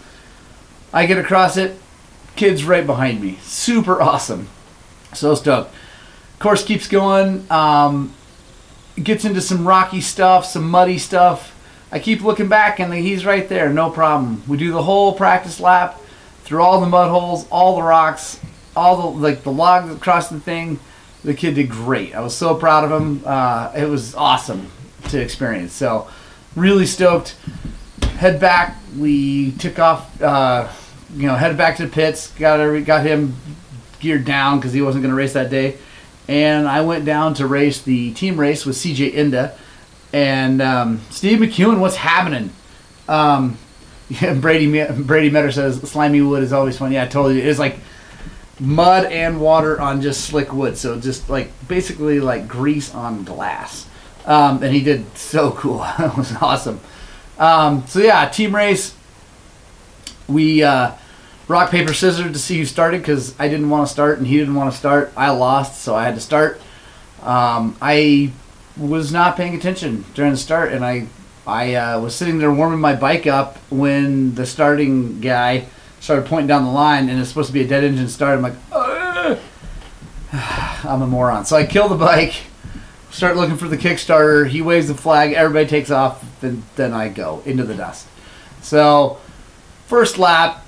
I 0.92 1.06
get 1.06 1.18
across 1.18 1.56
it. 1.56 1.78
Kid's 2.34 2.64
right 2.64 2.86
behind 2.86 3.20
me. 3.20 3.38
Super 3.42 4.00
awesome. 4.00 4.48
So 5.12 5.34
stoked. 5.34 5.74
Course 6.38 6.64
keeps 6.64 6.86
going. 6.86 7.50
Um, 7.50 8.14
gets 9.02 9.24
into 9.24 9.40
some 9.40 9.66
rocky 9.66 10.00
stuff, 10.00 10.44
some 10.44 10.70
muddy 10.70 10.98
stuff. 10.98 11.54
I 11.90 11.98
keep 11.98 12.22
looking 12.22 12.48
back 12.48 12.80
and 12.80 12.92
he's 12.92 13.24
right 13.24 13.48
there, 13.48 13.70
no 13.72 13.90
problem. 13.90 14.42
We 14.46 14.56
do 14.56 14.72
the 14.72 14.82
whole 14.82 15.14
practice 15.14 15.58
lap 15.58 16.00
through 16.44 16.62
all 16.62 16.80
the 16.80 16.86
mud 16.86 17.10
holes, 17.10 17.46
all 17.50 17.76
the 17.76 17.82
rocks, 17.82 18.40
all 18.76 19.12
the 19.12 19.18
like 19.18 19.42
the 19.42 19.52
log 19.52 19.90
across 19.90 20.28
the 20.28 20.40
thing. 20.40 20.80
The 21.24 21.34
kid 21.34 21.54
did 21.54 21.68
great. 21.68 22.14
I 22.14 22.20
was 22.20 22.36
so 22.36 22.54
proud 22.54 22.84
of 22.84 22.92
him. 22.92 23.22
Uh, 23.24 23.72
it 23.76 23.86
was 23.88 24.14
awesome 24.14 24.70
to 25.08 25.20
experience. 25.20 25.72
So 25.72 26.08
really 26.54 26.86
stoked. 26.86 27.36
Head 28.02 28.40
back. 28.40 28.76
We 28.96 29.52
took 29.52 29.78
off. 29.78 30.22
Uh, 30.22 30.68
you 31.14 31.26
know, 31.26 31.34
headed 31.34 31.56
back 31.56 31.76
to 31.76 31.86
the 31.86 31.92
pits. 31.92 32.30
Got 32.32 32.60
every, 32.60 32.82
got 32.82 33.04
him 33.04 33.34
geared 34.00 34.24
down 34.24 34.58
because 34.58 34.72
he 34.72 34.82
wasn't 34.82 35.02
going 35.02 35.10
to 35.10 35.16
race 35.16 35.32
that 35.32 35.50
day. 35.50 35.76
And 36.28 36.68
I 36.68 36.82
went 36.82 37.04
down 37.04 37.34
to 37.34 37.46
race 37.46 37.80
the 37.80 38.12
team 38.12 38.38
race 38.38 38.66
with 38.66 38.76
CJ 38.76 39.14
Inda 39.14 39.54
and 40.12 40.62
um, 40.62 41.00
Steve 41.10 41.38
McEwen, 41.38 41.80
what's 41.80 41.96
happening? 41.96 42.50
Um, 43.08 43.58
yeah, 44.08 44.34
Brady 44.34 44.84
Brady 45.02 45.30
Metter 45.30 45.52
says 45.52 45.80
slimy 45.90 46.20
wood 46.22 46.42
is 46.42 46.52
always 46.52 46.78
fun. 46.78 46.92
Yeah, 46.92 47.04
I 47.04 47.06
told 47.06 47.34
you 47.34 47.42
it's 47.42 47.58
like 47.58 47.78
mud 48.60 49.04
and 49.06 49.40
water 49.40 49.80
on 49.80 50.00
just 50.00 50.24
slick 50.24 50.52
wood, 50.52 50.76
so 50.76 50.98
just 50.98 51.28
like 51.28 51.50
basically 51.68 52.20
like 52.20 52.48
grease 52.48 52.94
on 52.94 53.24
glass. 53.24 53.86
Um, 54.24 54.62
and 54.62 54.74
he 54.74 54.82
did 54.82 55.16
so 55.16 55.52
cool. 55.58 55.84
it 55.98 56.16
was 56.16 56.34
awesome. 56.36 56.80
Um, 57.38 57.86
so 57.86 58.00
yeah, 58.00 58.28
team 58.28 58.54
race. 58.54 58.94
We 60.28 60.62
uh, 60.62 60.92
rock 61.46 61.70
paper 61.70 61.94
scissors 61.94 62.32
to 62.32 62.38
see 62.38 62.58
who 62.58 62.66
started 62.66 63.00
because 63.00 63.38
I 63.40 63.48
didn't 63.48 63.70
want 63.70 63.86
to 63.86 63.92
start 63.92 64.18
and 64.18 64.26
he 64.26 64.36
didn't 64.36 64.54
want 64.54 64.70
to 64.70 64.76
start. 64.76 65.12
I 65.16 65.30
lost, 65.30 65.80
so 65.82 65.94
I 65.94 66.04
had 66.04 66.14
to 66.16 66.20
start. 66.20 66.60
Um, 67.22 67.76
I 67.80 68.32
was 68.78 69.12
not 69.12 69.36
paying 69.36 69.54
attention 69.54 70.04
during 70.14 70.32
the 70.32 70.38
start, 70.38 70.72
and 70.72 70.84
I 70.84 71.08
I 71.46 71.74
uh, 71.74 72.00
was 72.00 72.14
sitting 72.14 72.38
there 72.38 72.52
warming 72.52 72.80
my 72.80 72.94
bike 72.94 73.26
up 73.26 73.56
when 73.70 74.34
the 74.34 74.44
starting 74.44 75.20
guy 75.20 75.66
started 76.00 76.26
pointing 76.26 76.46
down 76.46 76.64
the 76.64 76.70
line, 76.70 77.08
and 77.08 77.18
it's 77.18 77.28
supposed 77.28 77.48
to 77.48 77.52
be 77.52 77.62
a 77.62 77.66
dead 77.66 77.84
engine 77.84 78.08
start. 78.08 78.36
I'm 78.36 78.42
like, 78.42 78.54
Ugh. 78.72 79.38
I'm 80.32 81.02
a 81.02 81.06
moron. 81.06 81.44
So 81.46 81.56
I 81.56 81.64
kill 81.64 81.88
the 81.88 81.96
bike, 81.96 82.34
start 83.10 83.36
looking 83.36 83.56
for 83.56 83.68
the 83.68 83.78
Kickstarter. 83.78 84.46
He 84.46 84.62
waves 84.62 84.88
the 84.88 84.94
flag, 84.94 85.32
everybody 85.32 85.66
takes 85.66 85.90
off, 85.90 86.24
then 86.40 86.64
then 86.76 86.92
I 86.92 87.08
go 87.08 87.42
into 87.44 87.64
the 87.64 87.74
dust. 87.74 88.06
So 88.60 89.18
first 89.86 90.18
lap, 90.18 90.66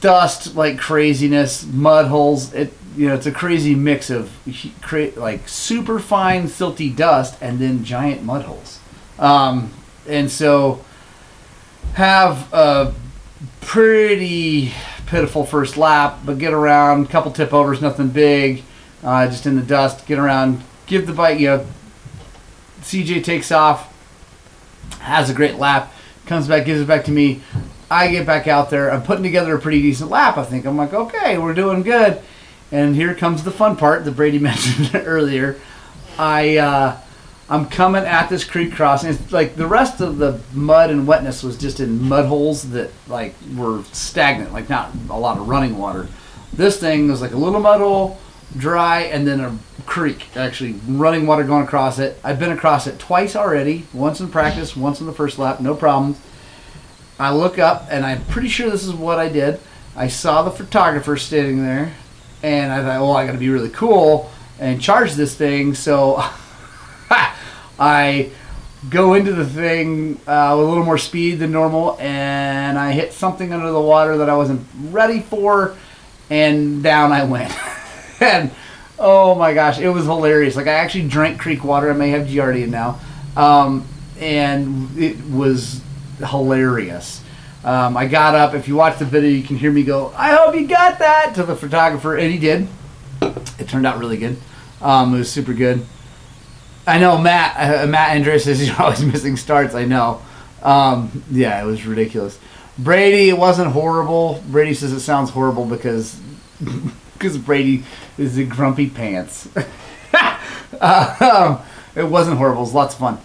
dust 0.00 0.54
like 0.54 0.78
craziness, 0.78 1.64
mud 1.66 2.06
holes. 2.06 2.54
It 2.54 2.72
you 2.96 3.08
know 3.08 3.14
it's 3.14 3.26
a 3.26 3.32
crazy 3.32 3.74
mix 3.74 4.10
of 4.10 4.30
like 5.16 5.48
super 5.48 5.98
fine 5.98 6.44
silty 6.44 6.94
dust 6.94 7.36
and 7.40 7.58
then 7.58 7.84
giant 7.84 8.22
mud 8.22 8.44
holes. 8.44 8.80
Um, 9.18 9.72
and 10.08 10.30
so 10.30 10.84
have 11.94 12.52
a 12.52 12.94
pretty 13.60 14.72
pitiful 15.06 15.44
first 15.44 15.76
lap, 15.76 16.20
but 16.24 16.38
get 16.38 16.52
around, 16.52 17.10
couple 17.10 17.30
tip 17.30 17.52
overs, 17.52 17.80
nothing 17.80 18.08
big, 18.08 18.62
uh, 19.02 19.26
just 19.26 19.46
in 19.46 19.56
the 19.56 19.62
dust. 19.62 20.06
Get 20.06 20.18
around, 20.18 20.62
give 20.86 21.06
the 21.06 21.12
bike, 21.12 21.38
you 21.38 21.46
know. 21.48 21.66
CJ 22.82 23.22
takes 23.22 23.52
off, 23.52 23.92
has 25.00 25.28
a 25.28 25.34
great 25.34 25.56
lap, 25.56 25.92
comes 26.26 26.48
back, 26.48 26.64
gives 26.64 26.80
it 26.80 26.88
back 26.88 27.04
to 27.04 27.12
me. 27.12 27.42
I 27.90 28.08
get 28.08 28.24
back 28.24 28.46
out 28.46 28.70
there. 28.70 28.90
I'm 28.90 29.02
putting 29.02 29.24
together 29.24 29.54
a 29.54 29.60
pretty 29.60 29.82
decent 29.82 30.10
lap. 30.10 30.38
I 30.38 30.44
think 30.44 30.64
I'm 30.64 30.76
like, 30.76 30.94
okay, 30.94 31.38
we're 31.38 31.54
doing 31.54 31.82
good. 31.82 32.22
And 32.72 32.94
here 32.94 33.14
comes 33.14 33.42
the 33.42 33.50
fun 33.50 33.76
part 33.76 34.04
that 34.04 34.12
Brady 34.12 34.38
mentioned 34.50 34.90
earlier. 34.94 35.60
I 36.18 36.58
uh, 36.58 37.00
I'm 37.50 37.66
coming 37.66 38.04
at 38.04 38.28
this 38.28 38.44
creek 38.44 38.72
crossing. 38.72 39.10
It's 39.10 39.32
like 39.32 39.56
the 39.56 39.66
rest 39.66 40.00
of 40.00 40.18
the 40.18 40.40
mud 40.52 40.90
and 40.90 41.04
wetness 41.04 41.42
was 41.42 41.58
just 41.58 41.80
in 41.80 42.00
mud 42.00 42.26
holes 42.26 42.70
that 42.70 42.90
like 43.08 43.34
were 43.56 43.82
stagnant, 43.92 44.52
like 44.52 44.68
not 44.68 44.92
a 45.08 45.18
lot 45.18 45.36
of 45.36 45.48
running 45.48 45.76
water. 45.76 46.06
This 46.52 46.78
thing 46.78 47.08
was 47.08 47.20
like 47.20 47.32
a 47.32 47.36
little 47.36 47.58
mud 47.58 47.80
hole, 47.80 48.18
dry, 48.56 49.00
and 49.00 49.26
then 49.26 49.40
a 49.40 49.58
creek, 49.84 50.36
actually 50.36 50.74
running 50.86 51.26
water 51.26 51.42
going 51.42 51.64
across 51.64 51.98
it. 51.98 52.18
I've 52.22 52.38
been 52.38 52.52
across 52.52 52.86
it 52.86 53.00
twice 53.00 53.34
already, 53.34 53.86
once 53.92 54.20
in 54.20 54.30
practice, 54.30 54.76
once 54.76 55.00
in 55.00 55.06
the 55.06 55.12
first 55.12 55.36
lap, 55.36 55.60
no 55.60 55.74
problems. 55.74 56.20
I 57.18 57.32
look 57.32 57.58
up, 57.58 57.86
and 57.90 58.06
I'm 58.06 58.24
pretty 58.26 58.48
sure 58.48 58.70
this 58.70 58.84
is 58.84 58.94
what 58.94 59.18
I 59.18 59.28
did. 59.28 59.60
I 59.96 60.06
saw 60.06 60.42
the 60.42 60.50
photographer 60.52 61.16
standing 61.16 61.64
there, 61.64 61.94
and 62.42 62.72
I 62.72 62.82
thought, 62.82 63.00
well, 63.00 63.16
I 63.16 63.26
got 63.26 63.32
to 63.32 63.38
be 63.38 63.48
really 63.50 63.70
cool 63.70 64.30
and 64.58 64.80
charge 64.80 65.14
this 65.14 65.34
thing. 65.34 65.74
So 65.74 66.22
I 67.78 68.30
go 68.88 69.14
into 69.14 69.32
the 69.32 69.46
thing 69.46 70.20
uh, 70.26 70.54
with 70.56 70.66
a 70.66 70.68
little 70.68 70.84
more 70.84 70.98
speed 70.98 71.38
than 71.38 71.52
normal, 71.52 71.98
and 72.00 72.78
I 72.78 72.92
hit 72.92 73.12
something 73.12 73.52
under 73.52 73.70
the 73.70 73.80
water 73.80 74.18
that 74.18 74.30
I 74.30 74.36
wasn't 74.36 74.66
ready 74.90 75.20
for, 75.20 75.76
and 76.28 76.82
down 76.82 77.12
I 77.12 77.24
went. 77.24 77.52
and 78.20 78.50
oh 78.98 79.34
my 79.34 79.52
gosh, 79.54 79.78
it 79.78 79.88
was 79.88 80.04
hilarious. 80.04 80.56
Like 80.56 80.66
I 80.66 80.74
actually 80.74 81.08
drank 81.08 81.40
creek 81.40 81.64
water. 81.64 81.90
I 81.90 81.94
may 81.94 82.10
have 82.10 82.26
Giardia 82.26 82.68
now, 82.68 83.00
um, 83.36 83.86
and 84.18 84.96
it 84.98 85.22
was 85.24 85.82
hilarious. 86.18 87.19
Um, 87.64 87.96
I 87.96 88.06
got 88.06 88.34
up. 88.34 88.54
If 88.54 88.68
you 88.68 88.76
watch 88.76 88.98
the 88.98 89.04
video, 89.04 89.30
you 89.30 89.42
can 89.42 89.56
hear 89.56 89.70
me 89.70 89.82
go, 89.82 90.12
"I 90.16 90.32
hope 90.32 90.54
you 90.54 90.66
got 90.66 90.98
that" 90.98 91.34
to 91.34 91.42
the 91.42 91.54
photographer, 91.54 92.16
and 92.16 92.32
he 92.32 92.38
did. 92.38 92.68
It 93.58 93.68
turned 93.68 93.86
out 93.86 93.98
really 93.98 94.16
good. 94.16 94.38
Um, 94.80 95.14
it 95.14 95.18
was 95.18 95.30
super 95.30 95.52
good. 95.52 95.84
I 96.86 96.98
know 96.98 97.18
Matt. 97.18 97.56
Uh, 97.56 97.86
Matt 97.86 98.16
Andrews 98.16 98.44
says 98.44 98.70
always 98.78 99.04
missing 99.04 99.36
starts. 99.36 99.74
I 99.74 99.84
know. 99.84 100.22
Um, 100.62 101.22
yeah, 101.30 101.62
it 101.62 101.66
was 101.66 101.86
ridiculous. 101.86 102.38
Brady, 102.78 103.28
it 103.28 103.38
wasn't 103.38 103.72
horrible. 103.72 104.42
Brady 104.48 104.74
says 104.74 104.92
it 104.92 105.00
sounds 105.00 105.30
horrible 105.30 105.66
because 105.66 106.18
because 107.12 107.36
Brady 107.36 107.84
is 108.16 108.38
a 108.38 108.44
grumpy 108.44 108.88
pants. 108.88 109.48
um, 110.80 111.60
it 111.94 112.04
wasn't 112.04 112.38
horrible. 112.38 112.62
It 112.62 112.64
was 112.64 112.74
lots 112.74 112.94
of 112.94 113.00
fun. 113.00 113.18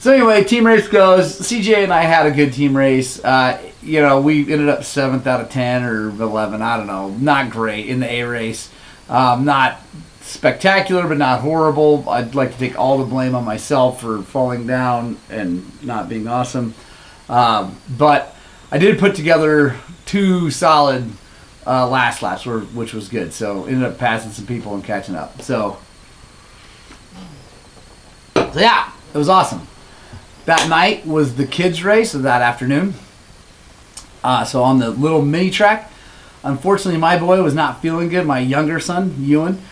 So 0.00 0.14
anyway, 0.14 0.44
team 0.44 0.66
race 0.66 0.88
goes. 0.88 1.38
CJ 1.40 1.84
and 1.84 1.92
I 1.92 2.00
had 2.00 2.24
a 2.24 2.30
good 2.30 2.54
team 2.54 2.74
race. 2.74 3.22
Uh, 3.22 3.60
you 3.82 4.00
know, 4.00 4.18
we 4.18 4.50
ended 4.50 4.70
up 4.70 4.82
seventh 4.82 5.26
out 5.26 5.42
of 5.42 5.50
ten 5.50 5.84
or 5.84 6.08
eleven. 6.08 6.62
I 6.62 6.78
don't 6.78 6.86
know. 6.86 7.10
Not 7.10 7.50
great 7.50 7.86
in 7.86 8.00
the 8.00 8.10
A 8.10 8.22
race. 8.22 8.70
Um, 9.10 9.44
not 9.44 9.78
spectacular, 10.22 11.06
but 11.06 11.18
not 11.18 11.40
horrible. 11.40 12.08
I'd 12.08 12.34
like 12.34 12.52
to 12.52 12.58
take 12.58 12.78
all 12.78 12.96
the 12.96 13.04
blame 13.04 13.34
on 13.34 13.44
myself 13.44 14.00
for 14.00 14.22
falling 14.22 14.66
down 14.66 15.18
and 15.28 15.70
not 15.84 16.08
being 16.08 16.26
awesome. 16.26 16.74
Um, 17.28 17.78
but 17.98 18.34
I 18.70 18.78
did 18.78 18.98
put 18.98 19.14
together 19.14 19.76
two 20.06 20.50
solid 20.50 21.10
uh, 21.66 21.86
last 21.86 22.22
laps, 22.22 22.46
which 22.46 22.94
was 22.94 23.10
good. 23.10 23.34
So 23.34 23.66
ended 23.66 23.82
up 23.82 23.98
passing 23.98 24.30
some 24.32 24.46
people 24.46 24.74
and 24.74 24.82
catching 24.82 25.14
up. 25.14 25.42
So, 25.42 25.76
so 28.34 28.58
yeah, 28.58 28.90
it 29.12 29.18
was 29.18 29.28
awesome. 29.28 29.66
That 30.50 30.68
night 30.68 31.06
was 31.06 31.36
the 31.36 31.46
kids' 31.46 31.84
race 31.84 32.12
of 32.12 32.24
that 32.24 32.42
afternoon. 32.42 32.94
Uh, 34.24 34.44
so 34.44 34.64
on 34.64 34.80
the 34.80 34.90
little 34.90 35.22
mini 35.22 35.48
track, 35.48 35.92
unfortunately, 36.42 36.98
my 36.98 37.16
boy 37.16 37.40
was 37.40 37.54
not 37.54 37.80
feeling 37.80 38.08
good. 38.08 38.26
My 38.26 38.40
younger 38.40 38.80
son, 38.80 39.14
Ewan, 39.20 39.62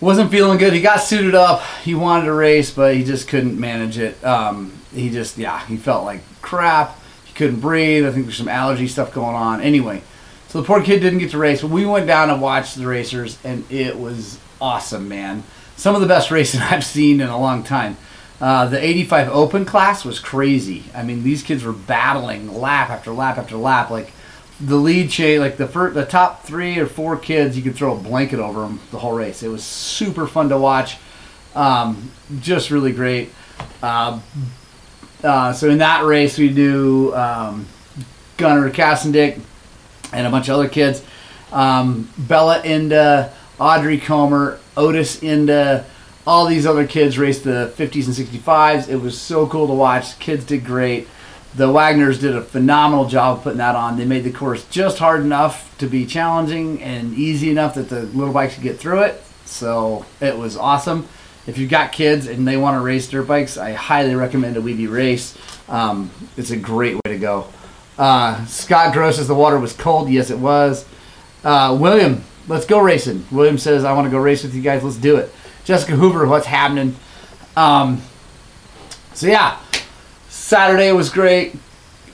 wasn't 0.00 0.32
feeling 0.32 0.58
good. 0.58 0.72
He 0.72 0.80
got 0.80 0.96
suited 0.96 1.36
up. 1.36 1.62
He 1.84 1.94
wanted 1.94 2.24
to 2.24 2.32
race, 2.32 2.72
but 2.72 2.96
he 2.96 3.04
just 3.04 3.28
couldn't 3.28 3.56
manage 3.56 3.96
it. 3.96 4.24
Um, 4.24 4.72
he 4.92 5.08
just, 5.08 5.38
yeah, 5.38 5.64
he 5.66 5.76
felt 5.76 6.04
like 6.04 6.22
crap. 6.42 6.98
He 7.24 7.32
couldn't 7.32 7.60
breathe. 7.60 8.04
I 8.04 8.10
think 8.10 8.26
there's 8.26 8.36
some 8.36 8.48
allergy 8.48 8.88
stuff 8.88 9.14
going 9.14 9.36
on. 9.36 9.60
Anyway, 9.60 10.02
so 10.48 10.60
the 10.60 10.66
poor 10.66 10.82
kid 10.82 10.98
didn't 10.98 11.20
get 11.20 11.30
to 11.30 11.38
race. 11.38 11.62
But 11.62 11.70
we 11.70 11.86
went 11.86 12.08
down 12.08 12.28
and 12.28 12.42
watched 12.42 12.74
the 12.74 12.88
racers, 12.88 13.38
and 13.44 13.70
it 13.70 14.00
was 14.00 14.40
awesome, 14.60 15.08
man. 15.08 15.44
Some 15.76 15.94
of 15.94 16.00
the 16.00 16.08
best 16.08 16.30
racing 16.32 16.60
I've 16.60 16.84
seen 16.84 17.20
in 17.20 17.28
a 17.28 17.38
long 17.38 17.62
time. 17.62 17.96
Uh, 18.44 18.66
the 18.66 18.78
85 18.78 19.30
Open 19.30 19.64
class 19.64 20.04
was 20.04 20.18
crazy. 20.18 20.84
I 20.94 21.02
mean, 21.02 21.22
these 21.22 21.42
kids 21.42 21.64
were 21.64 21.72
battling 21.72 22.52
lap 22.52 22.90
after 22.90 23.10
lap 23.10 23.38
after 23.38 23.56
lap. 23.56 23.88
Like 23.88 24.12
the 24.60 24.76
lead 24.76 25.08
chain, 25.08 25.40
like 25.40 25.56
the 25.56 25.66
first, 25.66 25.94
the 25.94 26.04
top 26.04 26.44
three 26.44 26.78
or 26.78 26.84
four 26.84 27.16
kids, 27.16 27.56
you 27.56 27.62
could 27.62 27.74
throw 27.74 27.96
a 27.96 27.98
blanket 27.98 28.40
over 28.40 28.60
them 28.60 28.80
the 28.90 28.98
whole 28.98 29.14
race. 29.14 29.42
It 29.42 29.48
was 29.48 29.64
super 29.64 30.26
fun 30.26 30.50
to 30.50 30.58
watch. 30.58 30.98
Um, 31.54 32.10
just 32.38 32.70
really 32.70 32.92
great. 32.92 33.30
Uh, 33.82 34.20
uh, 35.22 35.54
so 35.54 35.70
in 35.70 35.78
that 35.78 36.04
race, 36.04 36.36
we 36.36 36.52
do 36.52 37.14
um, 37.14 37.66
Gunnar 38.36 38.68
Cassendick 38.68 39.40
and 40.12 40.26
a 40.26 40.30
bunch 40.30 40.50
of 40.50 40.56
other 40.56 40.68
kids. 40.68 41.02
Um, 41.50 42.10
Bella 42.18 42.60
Inda, 42.60 43.32
Audrey 43.58 43.96
Comer, 43.96 44.60
Otis 44.76 45.20
Inda, 45.20 45.86
all 46.26 46.46
these 46.46 46.66
other 46.66 46.86
kids 46.86 47.18
raced 47.18 47.44
the 47.44 47.72
50s 47.76 48.06
and 48.06 48.14
65s. 48.14 48.88
It 48.88 48.96
was 48.96 49.20
so 49.20 49.46
cool 49.46 49.66
to 49.66 49.74
watch. 49.74 50.18
Kids 50.18 50.44
did 50.44 50.64
great. 50.64 51.08
The 51.54 51.66
Wagners 51.66 52.20
did 52.20 52.34
a 52.34 52.42
phenomenal 52.42 53.06
job 53.06 53.42
putting 53.42 53.58
that 53.58 53.76
on. 53.76 53.96
They 53.96 54.04
made 54.04 54.24
the 54.24 54.32
course 54.32 54.66
just 54.68 54.98
hard 54.98 55.20
enough 55.20 55.76
to 55.78 55.86
be 55.86 56.04
challenging 56.04 56.82
and 56.82 57.14
easy 57.14 57.50
enough 57.50 57.74
that 57.74 57.88
the 57.88 58.02
little 58.02 58.34
bikes 58.34 58.54
could 58.54 58.64
get 58.64 58.78
through 58.78 59.02
it. 59.02 59.22
So 59.44 60.04
it 60.20 60.36
was 60.36 60.56
awesome. 60.56 61.06
If 61.46 61.58
you've 61.58 61.70
got 61.70 61.92
kids 61.92 62.26
and 62.26 62.48
they 62.48 62.56
want 62.56 62.76
to 62.76 62.80
race 62.80 63.08
dirt 63.08 63.28
bikes, 63.28 63.56
I 63.58 63.72
highly 63.72 64.14
recommend 64.14 64.56
a 64.56 64.60
Weeby 64.60 64.90
race. 64.90 65.36
Um, 65.68 66.10
it's 66.36 66.50
a 66.50 66.56
great 66.56 66.94
way 66.94 67.12
to 67.12 67.18
go. 67.18 67.46
Uh, 67.98 68.44
Scott 68.46 68.92
Gross 68.92 69.16
says 69.16 69.28
the 69.28 69.34
water 69.34 69.58
was 69.58 69.72
cold. 69.72 70.08
Yes, 70.08 70.30
it 70.30 70.38
was. 70.38 70.86
Uh, 71.44 71.76
William, 71.78 72.24
let's 72.48 72.64
go 72.64 72.80
racing. 72.80 73.26
William 73.30 73.58
says, 73.58 73.84
I 73.84 73.92
want 73.92 74.06
to 74.06 74.10
go 74.10 74.18
race 74.18 74.42
with 74.42 74.54
you 74.54 74.62
guys. 74.62 74.82
Let's 74.82 74.96
do 74.96 75.16
it. 75.16 75.30
Jessica 75.64 75.96
Hoover, 75.96 76.26
what's 76.26 76.46
happening? 76.46 76.94
Um, 77.56 78.02
so, 79.14 79.26
yeah, 79.26 79.58
Saturday 80.28 80.92
was 80.92 81.08
great. 81.08 81.56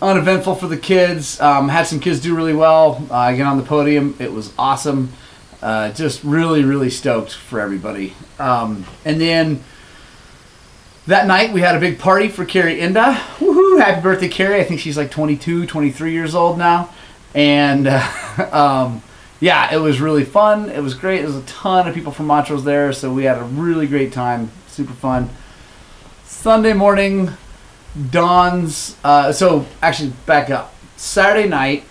Uneventful 0.00 0.54
for 0.54 0.69
the 0.69 0.76
kids. 0.76 1.40
Um, 1.40 1.69
had 1.69 1.87
some 1.88 1.99
kids 1.99 2.21
do 2.21 2.37
really 2.37 2.54
well. 2.54 3.04
Uh, 3.11 3.33
get 3.33 3.47
on 3.47 3.57
the 3.57 3.64
podium. 3.64 4.14
It 4.21 4.33
was 4.33 4.52
awesome. 4.57 5.12
Uh, 5.61 5.90
just 5.92 6.23
really, 6.23 6.64
really 6.64 6.90
stoked 6.90 7.35
for 7.35 7.61
everybody. 7.61 8.14
Um, 8.38 8.87
and 9.04 9.21
then 9.21 9.62
that 11.09 11.26
night 11.26 11.52
we 11.52 11.61
had 11.61 11.75
a 11.75 11.80
big 11.80 11.99
party 11.99 12.28
for 12.28 12.45
Carrie 12.45 12.76
Inda. 12.78 13.14
Woohoo! 13.38 13.80
Happy 13.80 14.00
birthday, 14.00 14.28
Carrie. 14.28 14.61
I 14.61 14.64
think 14.64 14.80
she's 14.80 14.97
like 14.97 15.11
22, 15.11 15.66
23 15.66 16.12
years 16.12 16.37
old 16.37 16.57
now. 16.57 16.88
And 17.35 17.88
uh, 17.88 18.49
um, 18.52 19.02
yeah, 19.40 19.75
it 19.75 19.78
was 19.78 20.00
really 20.00 20.25
fun. 20.25 20.68
It 20.68 20.82
was 20.82 20.94
great. 20.94 21.18
There 21.18 21.26
was 21.26 21.37
a 21.37 21.47
ton 21.47 21.88
of 21.88 21.94
people 21.94 22.12
from 22.12 22.26
Montrose 22.26 22.64
there, 22.64 22.92
so 22.92 23.12
we 23.12 23.25
had 23.25 23.38
a 23.38 23.44
really 23.44 23.87
great 23.87 24.12
time. 24.12 24.50
Super 24.68 24.92
fun. 24.92 25.30
Sunday 26.25 26.75
morning, 26.75 27.30
dawns. 28.11 28.97
Uh, 29.02 29.32
so 29.32 29.66
actually, 29.82 30.12
back 30.26 30.50
up. 30.50 30.75
Saturday 30.97 31.49
night, 31.49 31.85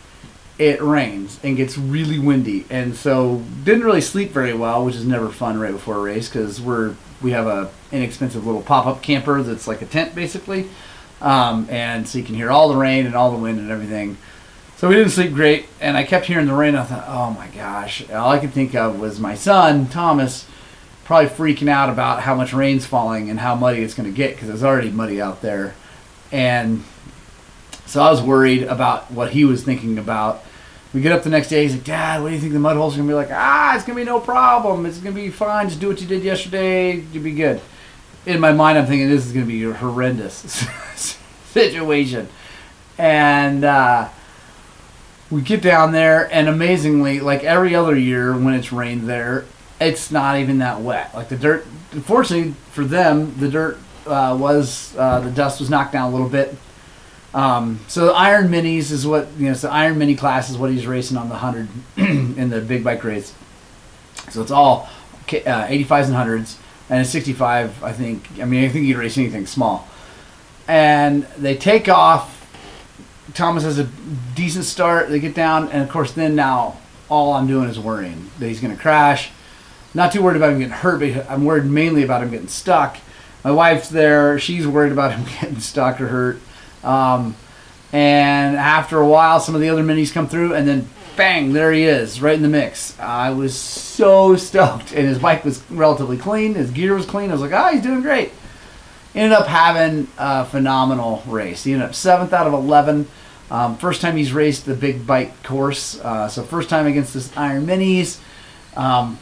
it 0.60 0.82
rains 0.82 1.40
and 1.42 1.58
gets 1.58 1.78
really 1.78 2.20
windy, 2.20 2.66
and 2.70 2.96
so 2.96 3.44
didn't 3.64 3.84
really 3.84 4.02
sleep 4.02 4.32
very 4.32 4.54
well, 4.54 4.86
which 4.86 4.96
is 4.96 5.06
never 5.06 5.30
fun 5.30 5.60
right 5.60 5.72
before 5.72 5.96
a 5.96 6.02
race 6.02 6.30
because 6.30 6.62
we're 6.62 6.96
we 7.22 7.32
have 7.32 7.48
a 7.48 7.72
inexpensive 7.92 8.46
little 8.46 8.62
pop 8.62 8.86
up 8.86 9.02
camper 9.02 9.42
that's 9.42 9.68
like 9.68 9.82
a 9.82 9.86
tent 9.86 10.14
basically, 10.14 10.68
um, 11.22 11.66
and 11.70 12.08
so 12.08 12.18
you 12.20 12.24
can 12.24 12.36
hear 12.36 12.52
all 12.52 12.70
the 12.70 12.76
rain 12.76 13.08
and 13.08 13.16
all 13.16 13.32
the 13.32 13.38
wind 13.38 13.58
and 13.58 13.72
everything. 13.72 14.18
So 14.80 14.88
we 14.88 14.96
didn't 14.96 15.12
sleep 15.12 15.34
great, 15.34 15.66
and 15.82 15.98
I 15.98 16.06
kept 16.06 16.28
hearing 16.28 16.46
the 16.46 16.54
rain. 16.54 16.74
I 16.74 16.86
thought, 16.86 17.04
oh 17.06 17.32
my 17.32 17.50
gosh! 17.50 18.10
All 18.12 18.32
I 18.32 18.40
could 18.40 18.54
think 18.54 18.76
of 18.76 18.98
was 18.98 19.20
my 19.20 19.36
son 19.36 19.90
Thomas, 19.90 20.48
probably 21.04 21.28
freaking 21.28 21.68
out 21.68 21.90
about 21.90 22.22
how 22.22 22.34
much 22.34 22.54
rain's 22.54 22.86
falling 22.86 23.30
and 23.30 23.42
how 23.42 23.56
muddy 23.56 23.84
it's 23.84 23.94
going 23.94 24.10
to 24.10 24.16
get 24.16 24.36
because 24.36 24.48
it's 24.48 24.64
already 24.64 24.90
muddy 24.90 25.22
out 25.22 25.42
there, 25.42 25.76
and 26.32 26.86
so 27.88 28.02
I 28.02 28.10
was 28.10 28.22
worried 28.22 28.64
about 28.64 29.12
what 29.12 29.32
he 29.32 29.44
was 29.44 29.66
thinking 29.66 29.98
about. 29.98 30.46
We 30.94 31.02
get 31.02 31.12
up 31.12 31.24
the 31.24 31.30
next 31.30 31.50
day. 31.50 31.64
He's 31.64 31.76
like, 31.76 31.84
Dad, 31.84 32.22
what 32.22 32.30
do 32.30 32.36
you 32.36 32.40
think 32.40 32.54
the 32.54 32.60
mud 32.60 32.78
holes 32.78 32.94
are 32.96 33.00
gonna 33.00 33.10
be 33.10 33.16
like? 33.16 33.32
Ah, 33.34 33.76
it's 33.76 33.84
gonna 33.84 34.00
be 34.00 34.06
no 34.06 34.22
problem. 34.22 34.86
It's 34.86 35.00
gonna 35.00 35.14
be 35.14 35.30
fine. 35.30 35.68
Just 35.68 35.82
do 35.82 35.90
what 35.90 36.00
you 36.00 36.08
did 36.08 36.24
yesterday. 36.24 37.04
You'll 37.12 37.26
be 37.26 37.34
good. 37.34 37.60
In 38.26 38.40
my 38.40 38.54
mind, 38.54 38.78
I'm 38.78 38.86
thinking 38.86 39.10
this 39.10 39.26
is 39.26 39.34
gonna 39.34 39.46
be 39.46 39.62
a 39.66 39.74
horrendous 39.74 40.36
situation, 41.52 42.30
and. 42.98 43.66
Uh, 43.66 44.08
we 45.32 45.42
get 45.42 45.62
down 45.62 45.92
there 45.92 46.32
and 46.34 46.48
amazingly 46.48 47.20
like 47.20 47.44
every 47.44 47.76
other 47.76 47.98
year 47.98 48.34
when 48.34 48.54
it's 48.54 48.72
rained 48.72 49.08
there 49.08 49.46
it's 49.80 50.12
not 50.12 50.38
even 50.38 50.60
that 50.60 50.82
wet. 50.82 51.14
Like 51.16 51.30
the 51.30 51.38
dirt 51.38 51.66
fortunately 52.04 52.54
for 52.72 52.84
them 52.84 53.38
the 53.40 53.50
dirt 53.50 53.78
uh, 54.06 54.36
was 54.40 54.96
uh, 54.98 55.22
the 55.22 55.32
dust 55.32 55.60
was 55.60 55.70
knocked 55.70 55.94
down 55.94 56.10
a 56.10 56.12
little 56.12 56.30
bit. 56.30 56.56
Um, 57.34 57.80
so 57.88 58.08
the 58.08 58.14
iron 58.14 58.50
minis 58.50 58.92
is 58.92 59.06
what 59.06 59.28
you 59.38 59.48
know 59.48 59.54
so 59.54 59.70
iron 59.70 59.98
mini 59.98 60.16
class 60.16 60.50
is 60.50 60.58
what 60.58 60.72
he's 60.72 60.88
racing 60.88 61.18
on 61.18 61.30
the 61.30 61.36
100 61.36 61.68
in 61.98 62.50
the 62.50 62.62
big 62.62 62.84
bike 62.84 63.04
race. 63.04 63.34
So 64.30 64.42
it's 64.42 64.52
all 64.52 64.90
uh, 65.28 65.68
85s 65.68 66.06
and 66.08 66.16
100s 66.16 66.58
and 66.90 67.02
a 67.02 67.06
65 67.06 67.84
i 67.84 67.92
think 67.92 68.28
i 68.42 68.46
mean 68.46 68.66
i 68.66 68.68
think 68.68 68.86
you 68.86 68.96
can 68.96 69.02
race 69.02 69.18
anything 69.18 69.46
small. 69.46 69.88
And 70.68 71.24
they 71.38 71.56
take 71.56 71.88
off 71.88 72.39
Thomas 73.40 73.64
has 73.64 73.80
a 73.80 73.90
decent 74.36 74.66
start. 74.66 75.08
They 75.08 75.20
get 75.20 75.34
down, 75.34 75.70
and 75.70 75.82
of 75.82 75.90
course, 75.90 76.12
then 76.12 76.36
now 76.36 76.78
all 77.08 77.32
I'm 77.34 77.48
doing 77.48 77.70
is 77.70 77.80
worrying 77.80 78.30
that 78.38 78.48
he's 78.48 78.60
going 78.60 78.76
to 78.76 78.82
crash. 78.82 79.32
Not 79.94 80.12
too 80.12 80.22
worried 80.22 80.36
about 80.36 80.52
him 80.52 80.60
getting 80.60 80.74
hurt, 80.74 81.00
but 81.00 81.30
I'm 81.30 81.46
worried 81.46 81.64
mainly 81.64 82.04
about 82.04 82.22
him 82.22 82.32
getting 82.32 82.50
stuck. 82.50 82.98
My 83.46 83.52
wife's 83.52 83.88
there; 83.88 84.38
she's 84.40 84.68
worried 84.68 84.92
about 84.92 85.14
him 85.14 85.24
getting 85.42 85.62
stuck 85.62 86.02
or 86.02 86.10
hurt. 86.10 86.42
Um, 86.84 87.38
and 87.94 88.58
after 88.58 89.00
a 89.00 89.08
while, 89.08 89.40
some 89.40 89.56
of 89.56 89.62
the 89.62 89.70
other 89.70 89.84
minis 89.84 90.14
come 90.14 90.28
through, 90.28 90.54
and 90.54 90.68
then 90.68 90.90
bang, 91.16 91.54
there 91.54 91.72
he 91.72 91.86
is, 91.86 92.22
right 92.22 92.36
in 92.36 92.42
the 92.42 92.50
mix. 92.50 93.00
I 93.00 93.30
was 93.30 93.58
so 93.58 94.36
stoked, 94.36 94.92
and 94.92 95.08
his 95.08 95.18
bike 95.18 95.46
was 95.46 95.64
relatively 95.72 96.18
clean. 96.18 96.56
His 96.56 96.72
gear 96.72 96.94
was 96.94 97.06
clean. 97.06 97.30
I 97.30 97.34
was 97.34 97.42
like, 97.42 97.54
ah, 97.54 97.70
oh, 97.70 97.74
he's 97.74 97.84
doing 97.84 98.02
great. 98.02 98.34
Ended 99.16 99.32
up 99.32 99.48
having 99.48 100.10
a 100.18 100.44
phenomenal 100.44 101.24
race. 101.26 101.64
He 101.64 101.72
ended 101.72 101.88
up 101.88 101.96
seventh 101.96 102.34
out 102.34 102.46
of 102.46 102.54
eleven. 102.54 103.08
Um, 103.52 103.78
first 103.78 104.02
time 104.02 104.16
he's 104.16 104.32
raced 104.32 104.66
the 104.66 104.76
big 104.76 105.08
bike 105.08 105.44
course, 105.44 106.00
uh, 106.02 106.28
so 106.28 106.44
first 106.44 106.70
time 106.70 106.86
against 106.86 107.14
this 107.14 107.36
Iron 107.36 107.66
Minis. 107.66 108.20
Um, 108.76 109.18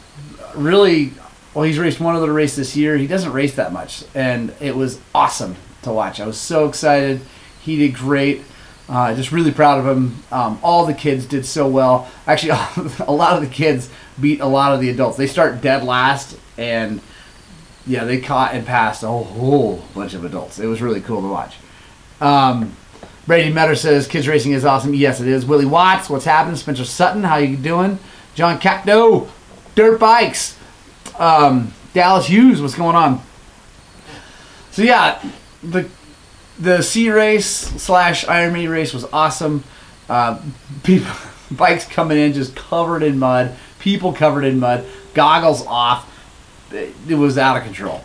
really, 0.54 1.12
well, 1.54 1.64
he's 1.64 1.78
raced 1.78 2.00
one 2.00 2.14
other 2.14 2.32
race 2.32 2.56
this 2.56 2.76
year. 2.76 2.96
He 2.96 3.06
doesn't 3.06 3.32
race 3.32 3.54
that 3.54 3.72
much, 3.72 4.04
and 4.14 4.54
it 4.60 4.76
was 4.76 5.00
awesome 5.14 5.56
to 5.82 5.92
watch. 5.92 6.20
I 6.20 6.26
was 6.26 6.38
so 6.38 6.68
excited. 6.68 7.20
He 7.62 7.76
did 7.76 7.94
great. 7.94 8.42
Uh, 8.88 9.14
just 9.14 9.32
really 9.32 9.50
proud 9.50 9.78
of 9.78 9.86
him. 9.86 10.22
Um, 10.30 10.58
all 10.62 10.86
the 10.86 10.94
kids 10.94 11.26
did 11.26 11.44
so 11.44 11.68
well. 11.68 12.10
Actually, 12.26 12.58
a 13.06 13.12
lot 13.12 13.34
of 13.34 13.42
the 13.42 13.52
kids 13.54 13.90
beat 14.20 14.40
a 14.40 14.46
lot 14.46 14.72
of 14.72 14.80
the 14.80 14.88
adults. 14.90 15.16
They 15.16 15.26
start 15.26 15.60
dead 15.60 15.84
last, 15.84 16.38
and 16.56 17.00
yeah, 17.86 18.04
they 18.04 18.20
caught 18.20 18.54
and 18.54 18.66
passed 18.66 19.02
a 19.02 19.08
whole 19.08 19.84
bunch 19.94 20.14
of 20.14 20.24
adults. 20.24 20.58
It 20.58 20.66
was 20.66 20.82
really 20.82 21.00
cool 21.00 21.20
to 21.22 21.28
watch. 21.28 21.56
Um, 22.20 22.76
Brady 23.28 23.52
Metter 23.52 23.74
says 23.74 24.08
kids 24.08 24.26
racing 24.26 24.52
is 24.52 24.64
awesome. 24.64 24.94
Yes, 24.94 25.20
it 25.20 25.28
is. 25.28 25.44
Willie 25.44 25.66
Watts, 25.66 26.08
what's 26.08 26.24
happening? 26.24 26.56
Spencer 26.56 26.86
Sutton, 26.86 27.22
how 27.22 27.36
you 27.36 27.58
doing? 27.58 27.98
John 28.34 28.58
Capdo, 28.58 29.28
dirt 29.74 30.00
bikes. 30.00 30.58
Um, 31.18 31.74
Dallas 31.92 32.26
Hughes, 32.26 32.62
what's 32.62 32.74
going 32.74 32.96
on? 32.96 33.20
So 34.70 34.80
yeah, 34.80 35.22
the 35.62 35.90
the 36.58 36.80
C 36.80 37.10
race 37.10 37.46
slash 37.46 38.26
Iron 38.26 38.54
Mini 38.54 38.66
race 38.66 38.94
was 38.94 39.04
awesome. 39.12 39.62
Uh, 40.08 40.40
people, 40.82 41.12
bikes 41.50 41.84
coming 41.84 42.16
in 42.16 42.32
just 42.32 42.56
covered 42.56 43.02
in 43.02 43.18
mud, 43.18 43.54
people 43.78 44.14
covered 44.14 44.44
in 44.44 44.58
mud, 44.58 44.86
goggles 45.12 45.66
off. 45.66 46.10
It, 46.72 46.94
it 47.06 47.16
was 47.16 47.36
out 47.36 47.58
of 47.58 47.64
control. 47.64 48.02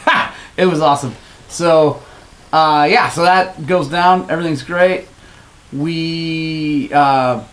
it 0.56 0.64
was 0.64 0.80
awesome. 0.80 1.14
So 1.48 2.02
uh, 2.52 2.86
yeah, 2.90 3.08
so 3.08 3.22
that 3.22 3.66
goes 3.66 3.88
down. 3.88 4.30
Everything's 4.30 4.62
great. 4.62 5.06
We 5.72 6.90
uh, 6.92 7.44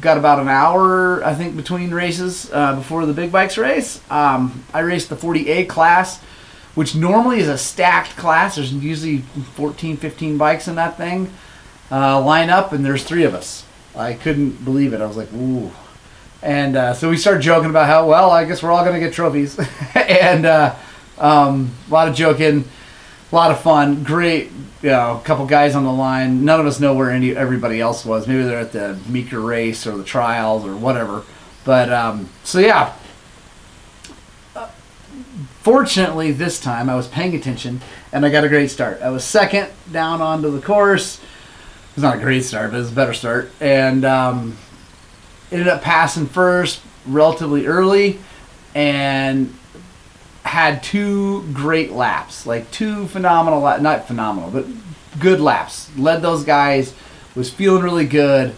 got 0.00 0.18
about 0.18 0.38
an 0.38 0.48
hour, 0.48 1.24
I 1.24 1.34
think, 1.34 1.56
between 1.56 1.92
races 1.92 2.50
uh, 2.52 2.76
before 2.76 3.06
the 3.06 3.14
big 3.14 3.32
bikes 3.32 3.56
race. 3.56 4.02
Um, 4.10 4.64
I 4.74 4.80
raced 4.80 5.08
the 5.08 5.16
40A 5.16 5.66
class, 5.68 6.20
which 6.74 6.94
normally 6.94 7.40
is 7.40 7.48
a 7.48 7.56
stacked 7.56 8.16
class. 8.16 8.56
There's 8.56 8.72
usually 8.72 9.18
14, 9.54 9.96
15 9.96 10.36
bikes 10.36 10.68
in 10.68 10.74
that 10.74 10.98
thing. 10.98 11.32
Uh, 11.90 12.20
line 12.20 12.50
up, 12.50 12.72
and 12.72 12.84
there's 12.84 13.04
three 13.04 13.24
of 13.24 13.34
us. 13.34 13.64
I 13.96 14.14
couldn't 14.14 14.64
believe 14.64 14.92
it. 14.92 15.00
I 15.00 15.06
was 15.06 15.16
like, 15.16 15.32
ooh. 15.32 15.70
And 16.42 16.76
uh, 16.76 16.92
so 16.92 17.08
we 17.08 17.16
started 17.16 17.42
joking 17.42 17.70
about 17.70 17.86
how, 17.86 18.06
well, 18.06 18.30
I 18.30 18.44
guess 18.44 18.62
we're 18.62 18.72
all 18.72 18.84
going 18.84 19.00
to 19.00 19.00
get 19.00 19.14
trophies. 19.14 19.58
and 19.94 20.44
uh, 20.44 20.74
um, 21.16 21.70
a 21.88 21.92
lot 21.92 22.08
of 22.08 22.14
joking 22.14 22.64
a 23.34 23.36
lot 23.36 23.50
of 23.50 23.60
fun. 23.60 24.04
Great, 24.04 24.52
you 24.80 24.90
know, 24.90 25.16
a 25.16 25.20
couple 25.24 25.44
guys 25.44 25.74
on 25.74 25.82
the 25.82 25.92
line. 25.92 26.44
None 26.44 26.60
of 26.60 26.66
us 26.66 26.78
know 26.78 26.94
where 26.94 27.10
any 27.10 27.34
everybody 27.34 27.80
else 27.80 28.04
was. 28.04 28.28
Maybe 28.28 28.44
they're 28.44 28.60
at 28.60 28.70
the 28.70 28.96
Meeker 29.08 29.40
race 29.40 29.88
or 29.88 29.96
the 29.96 30.04
trials 30.04 30.64
or 30.64 30.76
whatever. 30.76 31.24
But 31.64 31.92
um, 31.92 32.28
so 32.44 32.60
yeah. 32.60 32.94
fortunately, 35.62 36.30
this 36.30 36.60
time 36.60 36.88
I 36.88 36.94
was 36.94 37.08
paying 37.08 37.34
attention 37.34 37.80
and 38.12 38.24
I 38.24 38.30
got 38.30 38.44
a 38.44 38.48
great 38.48 38.70
start. 38.70 39.02
I 39.02 39.10
was 39.10 39.24
second 39.24 39.68
down 39.90 40.22
onto 40.22 40.52
the 40.52 40.64
course. 40.64 41.18
It 41.18 41.96
was 41.96 42.04
not 42.04 42.18
a 42.18 42.20
great 42.20 42.44
start, 42.44 42.70
but 42.70 42.76
it 42.76 42.80
was 42.80 42.92
a 42.92 42.94
better 42.94 43.14
start. 43.14 43.50
And 43.60 44.04
um, 44.04 44.56
ended 45.50 45.66
up 45.66 45.82
passing 45.82 46.28
first 46.28 46.80
relatively 47.04 47.66
early 47.66 48.20
and 48.76 49.52
had 50.44 50.82
two 50.82 51.42
great 51.52 51.92
laps, 51.92 52.46
like 52.46 52.70
two 52.70 53.08
phenomenal, 53.08 53.60
la- 53.60 53.78
not 53.78 54.06
phenomenal, 54.06 54.50
but 54.50 54.66
good 55.18 55.40
laps. 55.40 55.90
Led 55.96 56.22
those 56.22 56.44
guys, 56.44 56.94
was 57.34 57.50
feeling 57.50 57.82
really 57.82 58.06
good. 58.06 58.54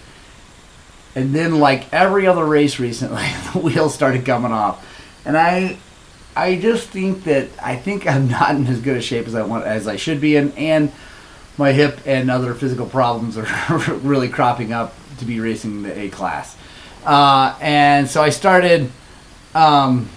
And 1.14 1.34
then, 1.34 1.58
like 1.58 1.92
every 1.94 2.26
other 2.26 2.44
race 2.44 2.78
recently, 2.78 3.24
the 3.52 3.60
wheels 3.60 3.94
started 3.94 4.26
coming 4.26 4.52
off, 4.52 4.84
and 5.24 5.36
I, 5.36 5.78
I 6.34 6.56
just 6.56 6.88
think 6.88 7.24
that 7.24 7.48
I 7.62 7.76
think 7.76 8.06
I'm 8.06 8.28
not 8.28 8.50
in 8.56 8.66
as 8.66 8.80
good 8.80 8.98
a 8.98 9.00
shape 9.00 9.26
as 9.26 9.34
I 9.34 9.42
want 9.42 9.64
as 9.64 9.88
I 9.88 9.96
should 9.96 10.20
be 10.20 10.36
in, 10.36 10.52
and 10.52 10.92
my 11.56 11.72
hip 11.72 12.00
and 12.04 12.30
other 12.30 12.52
physical 12.52 12.86
problems 12.86 13.38
are 13.38 13.46
really 14.02 14.28
cropping 14.28 14.72
up 14.74 14.94
to 15.18 15.24
be 15.24 15.40
racing 15.40 15.82
the 15.82 15.98
A 15.98 16.10
class. 16.10 16.54
Uh, 17.04 17.56
and 17.62 18.10
so 18.10 18.22
I 18.22 18.30
started. 18.30 18.90
Um, 19.54 20.10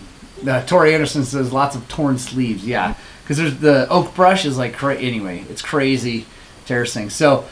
uh, 0.47 0.63
Tori 0.65 0.93
Anderson 0.93 1.23
says 1.23 1.51
lots 1.51 1.75
of 1.75 1.87
torn 1.87 2.17
sleeves. 2.17 2.65
Yeah, 2.65 2.95
because 3.23 3.37
there's 3.37 3.57
the 3.59 3.87
oak 3.89 4.13
brush 4.15 4.45
is 4.45 4.57
like 4.57 4.73
cra- 4.73 4.97
anyway. 4.97 5.45
It's 5.49 5.61
crazy 5.61 6.25
terracing. 6.65 7.09
So 7.09 7.45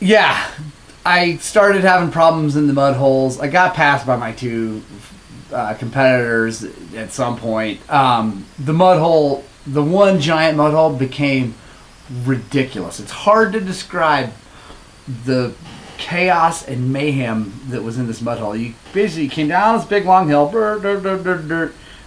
yeah, 0.00 0.50
I 1.04 1.36
started 1.36 1.82
having 1.82 2.10
problems 2.10 2.56
in 2.56 2.66
the 2.66 2.72
mud 2.72 2.96
holes. 2.96 3.40
I 3.40 3.48
got 3.48 3.74
passed 3.74 4.06
by 4.06 4.16
my 4.16 4.32
two 4.32 4.82
uh, 5.52 5.74
competitors 5.74 6.64
at 6.94 7.12
some 7.12 7.36
point. 7.36 7.80
Um, 7.90 8.46
the 8.58 8.72
mud 8.72 8.98
hole, 8.98 9.44
the 9.66 9.82
one 9.82 10.20
giant 10.20 10.56
mud 10.56 10.72
hole, 10.72 10.94
became 10.94 11.54
ridiculous. 12.24 13.00
It's 13.00 13.12
hard 13.12 13.52
to 13.52 13.60
describe 13.60 14.32
the 15.24 15.54
chaos 16.02 16.66
and 16.66 16.92
mayhem 16.92 17.52
that 17.68 17.82
was 17.82 17.96
in 17.96 18.08
this 18.08 18.20
mud 18.20 18.38
hole. 18.38 18.56
You 18.56 18.74
basically 18.92 19.28
came 19.28 19.48
down 19.48 19.78
this 19.78 19.86
big 19.86 20.04
long 20.04 20.28
hill, 20.28 20.50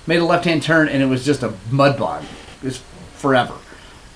made 0.05 0.19
a 0.19 0.25
left 0.25 0.45
hand 0.45 0.61
turn, 0.61 0.89
and 0.89 1.01
it 1.01 1.05
was 1.05 1.23
just 1.23 1.43
a 1.43 1.53
mud 1.71 1.97
bog. 1.97 2.23
It's 2.61 2.83
forever. 3.13 3.55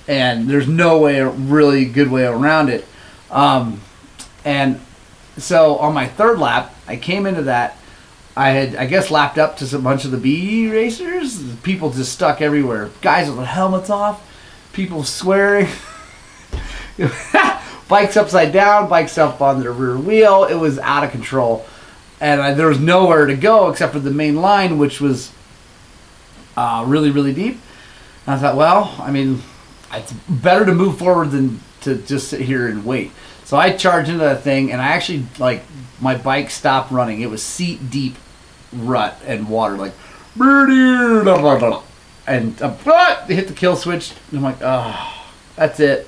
And 0.08 0.50
there's 0.50 0.68
no 0.68 1.00
way, 1.00 1.20
a 1.20 1.30
really 1.30 1.86
good 1.86 2.12
way 2.12 2.26
around 2.26 2.70
it. 2.70 2.86
Um, 3.32 3.82
and 4.44 4.82
so 5.38 5.78
on 5.78 5.94
my 5.94 6.08
third 6.08 6.39
lap, 6.39 6.76
I 6.86 6.98
came 6.98 7.26
into 7.26 7.44
that. 7.44 7.78
I 8.36 8.50
had, 8.50 8.76
I 8.76 8.86
guess, 8.86 9.10
lapped 9.10 9.38
up 9.38 9.58
to 9.58 9.76
a 9.76 9.80
bunch 9.80 10.04
of 10.06 10.12
the 10.12 10.18
B 10.18 10.70
racers. 10.70 11.56
People 11.58 11.92
just 11.92 12.12
stuck 12.12 12.42
everywhere. 12.42 12.89
Guys 13.02 13.28
with 13.28 13.38
their 13.38 13.46
helmets 13.46 13.89
off 13.89 14.26
people 14.74 15.04
swearing. 15.04 15.68
bikes 17.89 18.15
upside 18.15 18.54
down, 18.54 18.88
bikes 18.88 19.17
up 19.17 19.41
on 19.41 19.60
the 19.60 19.69
rear 19.69 19.97
wheel. 19.97 20.45
It 20.45 20.56
was 20.56 20.80
out 20.80 21.04
of 21.04 21.12
control, 21.12 21.65
and 22.21 22.41
I, 22.41 22.54
there 22.54 22.67
was 22.67 22.80
nowhere 22.80 23.25
to 23.25 23.36
go 23.36 23.69
except 23.69 23.91
for 23.91 23.99
the 23.99 24.12
main 24.12 24.38
line, 24.38 24.78
which 24.78 25.02
was 25.02 25.34
uh, 26.56 26.86
really 26.88 27.12
really 27.12 27.34
deep. 27.34 27.60
And 28.25 28.36
I 28.36 28.39
thought, 28.39 28.56
well, 28.56 28.95
I 28.99 29.12
mean, 29.12 29.41
it's 29.91 30.13
better 30.13 30.65
to 30.65 30.73
move 30.73 30.97
forward 30.97 31.32
than 31.32 31.60
to 31.82 31.95
just 31.95 32.30
sit 32.30 32.41
here 32.41 32.67
and 32.67 32.86
wait. 32.86 33.12
So 33.43 33.58
I 33.58 33.75
charged 33.75 34.10
into 34.10 34.23
that 34.23 34.43
thing, 34.43 34.71
and 34.71 34.82
I 34.82 34.89
actually 34.89 35.25
like 35.38 35.63
my 35.99 36.15
bike 36.15 36.49
stopped 36.49 36.91
running. 36.91 37.19
It 37.19 37.30
was 37.30 37.43
seat 37.43 37.89
deep 37.89 38.15
rut 38.71 39.19
and 39.25 39.49
water, 39.49 39.75
like 39.75 39.93
and 42.28 42.62
uh, 42.62 43.25
hit 43.25 43.47
the 43.47 43.54
kill 43.54 43.75
switch. 43.75 44.13
And 44.30 44.38
I'm 44.38 44.43
like, 44.43 44.62
oh, 44.62 45.25
that's 45.56 45.80
it. 45.80 46.08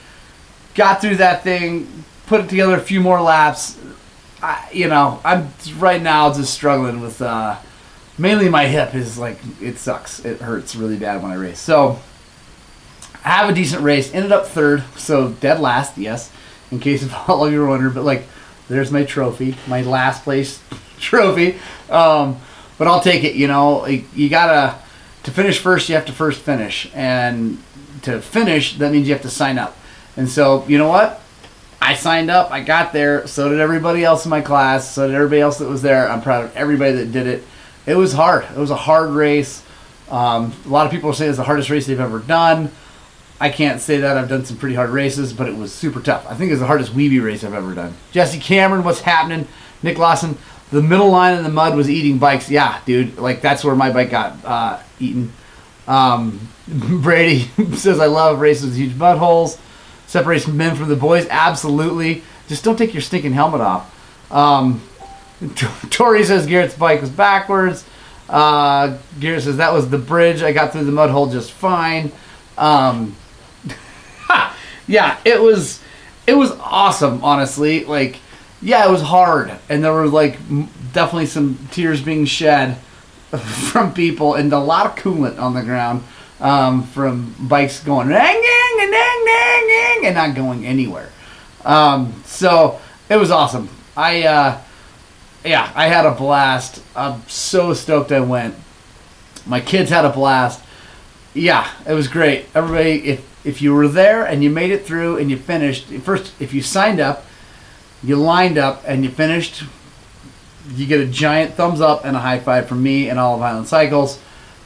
got 0.75 1.01
through 1.01 1.17
that 1.17 1.43
thing, 1.43 2.03
put 2.27 2.41
it 2.41 2.49
together 2.49 2.75
a 2.75 2.81
few 2.81 3.01
more 3.01 3.21
laps. 3.21 3.77
I, 4.41 4.69
you 4.73 4.87
know, 4.87 5.19
I'm 5.23 5.49
right 5.77 6.01
now 6.01 6.33
just 6.33 6.53
struggling 6.53 7.01
with 7.01 7.21
uh, 7.21 7.57
mainly 8.17 8.49
my 8.49 8.65
hip 8.65 8.95
is 8.95 9.17
like 9.17 9.37
it 9.61 9.77
sucks. 9.77 10.23
It 10.25 10.41
hurts 10.41 10.75
really 10.75 10.97
bad 10.97 11.21
when 11.21 11.31
I 11.31 11.35
race. 11.35 11.59
So 11.59 11.99
I 13.23 13.29
have 13.29 13.49
a 13.49 13.53
decent 13.53 13.83
race. 13.83 14.13
Ended 14.13 14.31
up 14.31 14.47
third, 14.47 14.83
so 14.97 15.29
dead 15.29 15.59
last. 15.59 15.97
Yes, 15.97 16.31
in 16.71 16.79
case 16.79 17.03
of 17.03 17.13
all 17.27 17.45
of 17.45 17.53
you 17.53 17.59
were 17.59 17.67
wondering. 17.67 17.93
But 17.93 18.03
like, 18.03 18.25
there's 18.67 18.91
my 18.91 19.03
trophy, 19.03 19.55
my 19.67 19.81
last 19.81 20.23
place 20.23 20.61
trophy. 20.99 21.59
Um, 21.89 22.39
but 22.77 22.87
I'll 22.87 23.01
take 23.01 23.23
it. 23.23 23.35
You 23.35 23.47
know, 23.47 23.85
you 23.85 24.29
gotta 24.29 24.79
to 25.23 25.31
finish 25.31 25.59
first, 25.59 25.87
you 25.89 25.95
have 25.95 26.05
to 26.05 26.13
first 26.13 26.41
finish, 26.41 26.89
and 26.95 27.61
to 28.03 28.21
finish, 28.21 28.77
that 28.77 28.91
means 28.91 29.07
you 29.07 29.13
have 29.13 29.21
to 29.21 29.29
sign 29.29 29.57
up. 29.57 29.77
And 30.17 30.29
so, 30.29 30.65
you 30.67 30.77
know 30.77 30.87
what? 30.87 31.21
I 31.81 31.95
signed 31.95 32.29
up. 32.29 32.51
I 32.51 32.61
got 32.61 32.93
there. 32.93 33.25
So 33.27 33.49
did 33.49 33.59
everybody 33.59 34.03
else 34.03 34.25
in 34.25 34.29
my 34.29 34.41
class. 34.41 34.91
So 34.93 35.07
did 35.07 35.15
everybody 35.15 35.41
else 35.41 35.57
that 35.57 35.67
was 35.67 35.81
there. 35.81 36.09
I'm 36.09 36.21
proud 36.21 36.45
of 36.45 36.55
everybody 36.55 36.93
that 36.93 37.11
did 37.11 37.27
it. 37.27 37.43
It 37.85 37.95
was 37.95 38.13
hard. 38.13 38.43
It 38.43 38.57
was 38.57 38.69
a 38.69 38.75
hard 38.75 39.09
race. 39.09 39.63
Um, 40.09 40.53
a 40.65 40.69
lot 40.69 40.85
of 40.85 40.91
people 40.91 41.11
say 41.13 41.27
it's 41.27 41.37
the 41.37 41.43
hardest 41.43 41.69
race 41.69 41.87
they've 41.87 41.99
ever 41.99 42.19
done. 42.19 42.71
I 43.39 43.49
can't 43.49 43.81
say 43.81 43.97
that. 44.01 44.17
I've 44.17 44.29
done 44.29 44.45
some 44.45 44.57
pretty 44.57 44.75
hard 44.75 44.91
races, 44.91 45.33
but 45.33 45.47
it 45.49 45.55
was 45.55 45.73
super 45.73 45.99
tough. 45.99 46.27
I 46.29 46.35
think 46.35 46.51
it's 46.51 46.59
the 46.59 46.67
hardest 46.67 46.93
Weeby 46.93 47.23
race 47.23 47.43
I've 47.43 47.55
ever 47.55 47.73
done. 47.73 47.95
Jesse 48.11 48.39
Cameron, 48.39 48.83
what's 48.83 49.01
happening? 49.01 49.47
Nick 49.81 49.97
Lawson, 49.97 50.37
the 50.69 50.83
middle 50.83 51.09
line 51.09 51.37
in 51.37 51.43
the 51.43 51.49
mud 51.49 51.75
was 51.75 51.89
eating 51.89 52.19
bikes. 52.19 52.51
Yeah, 52.51 52.79
dude. 52.85 53.17
Like, 53.17 53.41
that's 53.41 53.63
where 53.63 53.73
my 53.73 53.91
bike 53.91 54.11
got 54.11 54.45
uh, 54.45 54.79
eaten. 54.99 55.33
Um, 55.87 56.47
Brady 56.67 57.39
says, 57.75 57.99
I 57.99 58.05
love 58.05 58.39
races 58.39 58.65
with 58.65 58.75
huge 58.75 58.95
mud 58.95 59.17
holes. 59.17 59.57
Separates 60.11 60.45
men 60.45 60.75
from 60.75 60.89
the 60.89 60.97
boys. 60.97 61.25
Absolutely. 61.29 62.21
Just 62.49 62.65
don't 62.65 62.75
take 62.75 62.93
your 62.93 63.01
stinking 63.01 63.31
helmet 63.31 63.61
off. 63.61 64.29
Um, 64.29 64.81
Tori 65.89 66.25
says 66.25 66.45
Garrett's 66.45 66.75
bike 66.75 66.99
was 66.99 67.09
backwards. 67.09 67.85
Uh, 68.27 68.97
Garrett 69.21 69.43
says 69.43 69.55
that 69.55 69.71
was 69.71 69.89
the 69.89 69.97
bridge. 69.97 70.43
I 70.43 70.51
got 70.51 70.73
through 70.73 70.83
the 70.83 70.91
mud 70.91 71.11
hole 71.11 71.27
just 71.27 71.53
fine. 71.53 72.11
Um, 72.57 73.15
yeah, 74.85 75.17
it 75.23 75.41
was 75.41 75.81
it 76.27 76.33
was 76.33 76.51
awesome. 76.59 77.23
Honestly, 77.23 77.85
like 77.85 78.19
yeah, 78.61 78.85
it 78.85 78.91
was 78.91 79.01
hard, 79.01 79.57
and 79.69 79.81
there 79.81 79.93
were 79.93 80.09
like 80.09 80.37
definitely 80.91 81.27
some 81.27 81.57
tears 81.71 82.01
being 82.01 82.25
shed 82.25 82.75
from 83.71 83.93
people 83.93 84.33
and 84.33 84.51
a 84.51 84.59
lot 84.59 84.87
of 84.87 85.01
coolant 85.01 85.39
on 85.39 85.53
the 85.53 85.61
ground 85.61 86.03
um, 86.41 86.83
from 86.83 87.35
bikes 87.39 87.81
going 87.83 88.09
dang, 88.09 88.19
dang, 88.19 88.77
dang, 88.77 88.91
dang, 88.91 89.67
dang, 89.67 90.05
and 90.05 90.15
not 90.15 90.35
going 90.35 90.65
anywhere. 90.65 91.09
Um, 91.63 92.21
so 92.25 92.81
it 93.09 93.15
was 93.15 93.31
awesome. 93.31 93.69
I, 93.95 94.23
uh, 94.23 94.61
yeah, 95.45 95.71
I 95.75 95.87
had 95.87 96.05
a 96.05 96.11
blast. 96.11 96.83
I'm 96.95 97.23
so 97.27 97.73
stoked 97.73 98.11
I 98.11 98.19
went. 98.19 98.55
My 99.45 99.61
kids 99.61 99.89
had 99.89 100.05
a 100.05 100.09
blast. 100.09 100.61
Yeah, 101.33 101.69
it 101.87 101.93
was 101.93 102.07
great. 102.07 102.47
Everybody, 102.53 103.07
if 103.07 103.31
if 103.43 103.61
you 103.61 103.73
were 103.73 103.87
there 103.87 104.23
and 104.23 104.43
you 104.43 104.51
made 104.51 104.69
it 104.69 104.85
through 104.85 105.17
and 105.17 105.31
you 105.31 105.37
finished, 105.37 105.87
first, 106.03 106.31
if 106.39 106.53
you 106.53 106.61
signed 106.61 106.99
up, 106.99 107.25
you 108.03 108.15
lined 108.15 108.59
up 108.59 108.83
and 108.85 109.03
you 109.03 109.09
finished 109.09 109.63
you 110.69 110.85
get 110.85 110.99
a 110.99 111.05
giant 111.05 111.55
thumbs 111.55 111.81
up 111.81 112.05
and 112.05 112.15
a 112.15 112.19
high 112.19 112.39
five 112.39 112.67
from 112.67 112.83
me 112.83 113.09
and 113.09 113.19
all 113.19 113.35
of 113.35 113.41
Highland 113.41 113.67
Cycles 113.67 114.19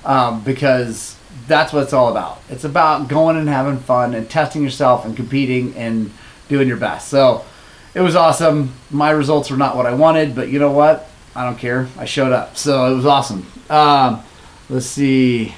um, 0.04 0.44
because 0.44 1.15
that's 1.48 1.74
what 1.74 1.84
it's 1.84 1.94
all 1.94 2.10
about. 2.10 2.42
It's 2.50 2.64
about 2.64 3.08
going 3.08 3.38
and 3.38 3.48
having 3.48 3.78
fun 3.78 4.14
and 4.14 4.30
testing 4.30 4.64
yourself 4.64 5.06
and 5.06 5.16
competing 5.16 5.76
and 5.76 6.12
doing 6.48 6.68
your 6.68 6.78
best. 6.78 7.10
So 7.10 7.46
it 7.94 8.02
was 8.02 8.16
awesome. 8.16 8.74
My 8.92 9.12
results 9.12 9.52
were 9.52 9.58
not 9.58 9.76
what 9.76 9.86
I 9.86 9.94
wanted, 9.94 10.36
but 10.36 10.50
you 10.50 10.60
know 10.60 10.72
what? 10.72 11.10
I 11.36 11.44
don't 11.44 11.58
care. 11.58 11.88
I 11.98 12.06
showed 12.06 12.32
up. 12.32 12.58
So 12.58 12.92
it 12.92 12.96
was 12.96 13.06
awesome. 13.06 13.46
Um, 13.70 14.24
let's 14.70 14.86
see. 14.86 15.54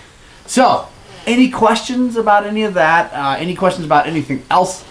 So, 0.46 0.88
any 1.26 1.50
questions 1.50 2.16
about 2.16 2.46
any 2.46 2.63
of 2.63 2.76
that? 2.76 3.12
Uh, 3.13 3.36
any 3.38 3.54
questions 3.54 3.86
about 3.86 4.08
anything 4.08 4.44
else 4.50 4.86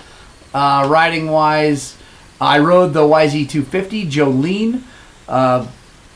uh, 0.53 0.87
riding 0.89 1.29
wise? 1.29 1.97
I 2.41 2.59
rode 2.59 2.93
the 2.93 3.01
YZ250 3.01 4.11
Jolene. 4.11 4.83
Uh, 5.27 5.67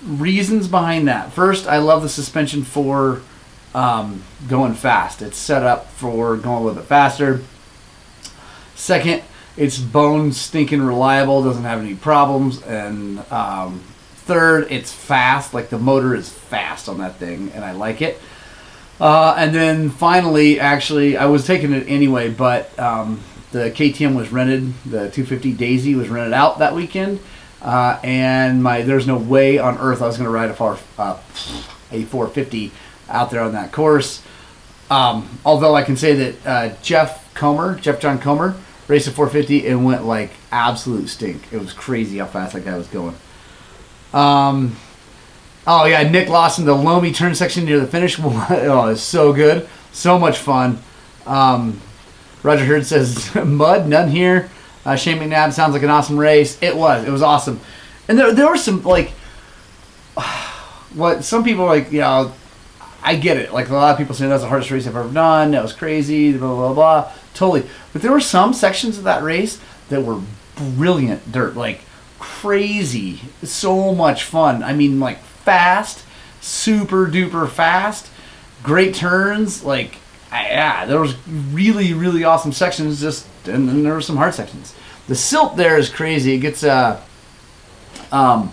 reasons 0.04 0.68
behind 0.68 1.08
that. 1.08 1.32
First, 1.32 1.66
I 1.66 1.78
love 1.78 2.02
the 2.02 2.08
suspension 2.08 2.64
for 2.64 3.22
um, 3.74 4.22
going 4.48 4.74
fast. 4.74 5.22
It's 5.22 5.38
set 5.38 5.62
up 5.62 5.88
for 5.90 6.36
going 6.36 6.62
a 6.62 6.64
little 6.64 6.80
bit 6.80 6.88
faster. 6.88 7.42
Second, 8.74 9.22
it's 9.56 9.78
bone 9.78 10.32
stinking 10.32 10.82
reliable, 10.82 11.42
doesn't 11.42 11.64
have 11.64 11.80
any 11.80 11.94
problems. 11.94 12.62
And 12.62 13.20
um, 13.30 13.80
third, 14.14 14.66
it's 14.70 14.92
fast. 14.92 15.54
Like 15.54 15.70
the 15.70 15.78
motor 15.78 16.14
is 16.14 16.28
fast 16.28 16.88
on 16.88 16.98
that 16.98 17.16
thing, 17.16 17.52
and 17.52 17.64
I 17.64 17.72
like 17.72 18.02
it. 18.02 18.20
Uh, 19.00 19.34
and 19.38 19.54
then 19.54 19.90
finally, 19.90 20.60
actually, 20.60 21.16
I 21.16 21.26
was 21.26 21.46
taking 21.46 21.72
it 21.72 21.86
anyway, 21.88 22.30
but 22.30 22.78
um, 22.78 23.20
the 23.50 23.70
KTM 23.70 24.14
was 24.14 24.30
rented. 24.30 24.74
The 24.84 25.10
250 25.10 25.52
Daisy 25.54 25.94
was 25.94 26.08
rented 26.08 26.34
out 26.34 26.58
that 26.58 26.74
weekend 26.74 27.20
uh, 27.62 27.98
and 28.02 28.62
my 28.62 28.82
there's 28.82 29.06
no 29.06 29.18
way 29.18 29.58
on 29.58 29.78
earth 29.78 30.00
I 30.00 30.06
was 30.06 30.16
going 30.16 30.26
to 30.26 30.32
ride 30.32 30.50
a, 30.50 30.54
far, 30.54 30.78
uh, 30.98 31.18
a 31.92 32.04
450 32.04 32.72
out 33.10 33.30
there 33.30 33.42
on 33.42 33.52
that 33.52 33.72
course. 33.72 34.22
Um, 34.90 35.38
although 35.44 35.74
I 35.74 35.82
can 35.82 35.96
say 35.96 36.14
that 36.14 36.46
uh, 36.46 36.74
Jeff 36.82 37.32
Comer, 37.34 37.76
Jeff 37.76 38.00
John 38.00 38.18
Comer, 38.18 38.56
raced 38.88 39.06
a 39.06 39.12
450 39.12 39.68
and 39.68 39.84
went 39.84 40.04
like 40.04 40.30
absolute 40.50 41.08
stink. 41.08 41.52
It 41.52 41.58
was 41.58 41.72
crazy 41.72 42.18
how 42.18 42.26
fast 42.26 42.54
that 42.54 42.64
guy 42.64 42.76
was 42.76 42.88
going. 42.88 43.14
Um, 44.12 44.76
oh 45.66 45.86
yeah, 45.86 46.02
Nick 46.02 46.28
Lawson, 46.28 46.64
the 46.64 46.74
Lomi 46.74 47.12
turn 47.12 47.34
section 47.34 47.64
near 47.64 47.78
the 47.78 47.86
finish. 47.86 48.18
oh, 48.22 48.88
it's 48.88 49.02
so 49.02 49.32
good, 49.32 49.68
so 49.92 50.18
much 50.18 50.38
fun. 50.38 50.80
Um, 51.26 51.80
Roger 52.42 52.64
Hurd 52.64 52.86
says 52.86 53.32
mud, 53.44 53.86
none 53.86 54.08
here. 54.08 54.50
Uh, 54.84 54.96
Shane 54.96 55.18
McNabb 55.18 55.52
sounds 55.52 55.74
like 55.74 55.82
an 55.82 55.90
awesome 55.90 56.18
race. 56.18 56.60
It 56.62 56.74
was. 56.74 57.06
It 57.06 57.10
was 57.10 57.22
awesome. 57.22 57.60
And 58.08 58.18
there, 58.18 58.32
there 58.32 58.48
were 58.48 58.56
some, 58.56 58.82
like, 58.82 59.10
what 60.94 61.22
some 61.22 61.44
people, 61.44 61.66
like, 61.66 61.92
you 61.92 62.00
know, 62.00 62.32
I 63.10 63.16
get 63.16 63.36
it. 63.36 63.52
Like, 63.52 63.68
a 63.68 63.74
lot 63.74 63.90
of 63.90 63.98
people 63.98 64.14
say 64.14 64.28
that's 64.28 64.42
the 64.42 64.48
hardest 64.48 64.70
race 64.70 64.86
I've 64.86 64.94
ever 64.94 65.12
done. 65.12 65.50
That 65.50 65.62
was 65.62 65.72
crazy, 65.72 66.32
blah, 66.36 66.54
blah, 66.54 66.72
blah. 66.72 67.12
Totally. 67.34 67.68
But 67.92 68.02
there 68.02 68.12
were 68.12 68.20
some 68.20 68.54
sections 68.54 68.98
of 68.98 69.04
that 69.04 69.22
race 69.22 69.60
that 69.88 70.02
were 70.02 70.20
brilliant 70.54 71.32
dirt. 71.32 71.56
Like, 71.56 71.80
crazy. 72.20 73.20
So 73.42 73.94
much 73.94 74.22
fun. 74.22 74.62
I 74.62 74.74
mean, 74.74 75.00
like, 75.00 75.18
fast, 75.18 76.04
super 76.40 77.06
duper 77.06 77.48
fast, 77.50 78.08
great 78.62 78.94
turns. 78.94 79.64
Like, 79.64 79.96
yeah, 80.30 80.86
there 80.86 81.00
was 81.00 81.16
really, 81.28 81.92
really 81.92 82.22
awesome 82.22 82.52
sections 82.52 83.00
just 83.00 83.26
and 83.46 83.68
then 83.68 83.82
there 83.82 83.94
were 83.94 84.00
some 84.00 84.16
hard 84.16 84.34
sections. 84.34 84.74
The 85.08 85.14
silt 85.14 85.56
there 85.56 85.76
is 85.78 85.88
crazy. 85.88 86.34
It 86.34 86.38
gets 86.38 86.62
uh, 86.62 87.00
um, 88.12 88.52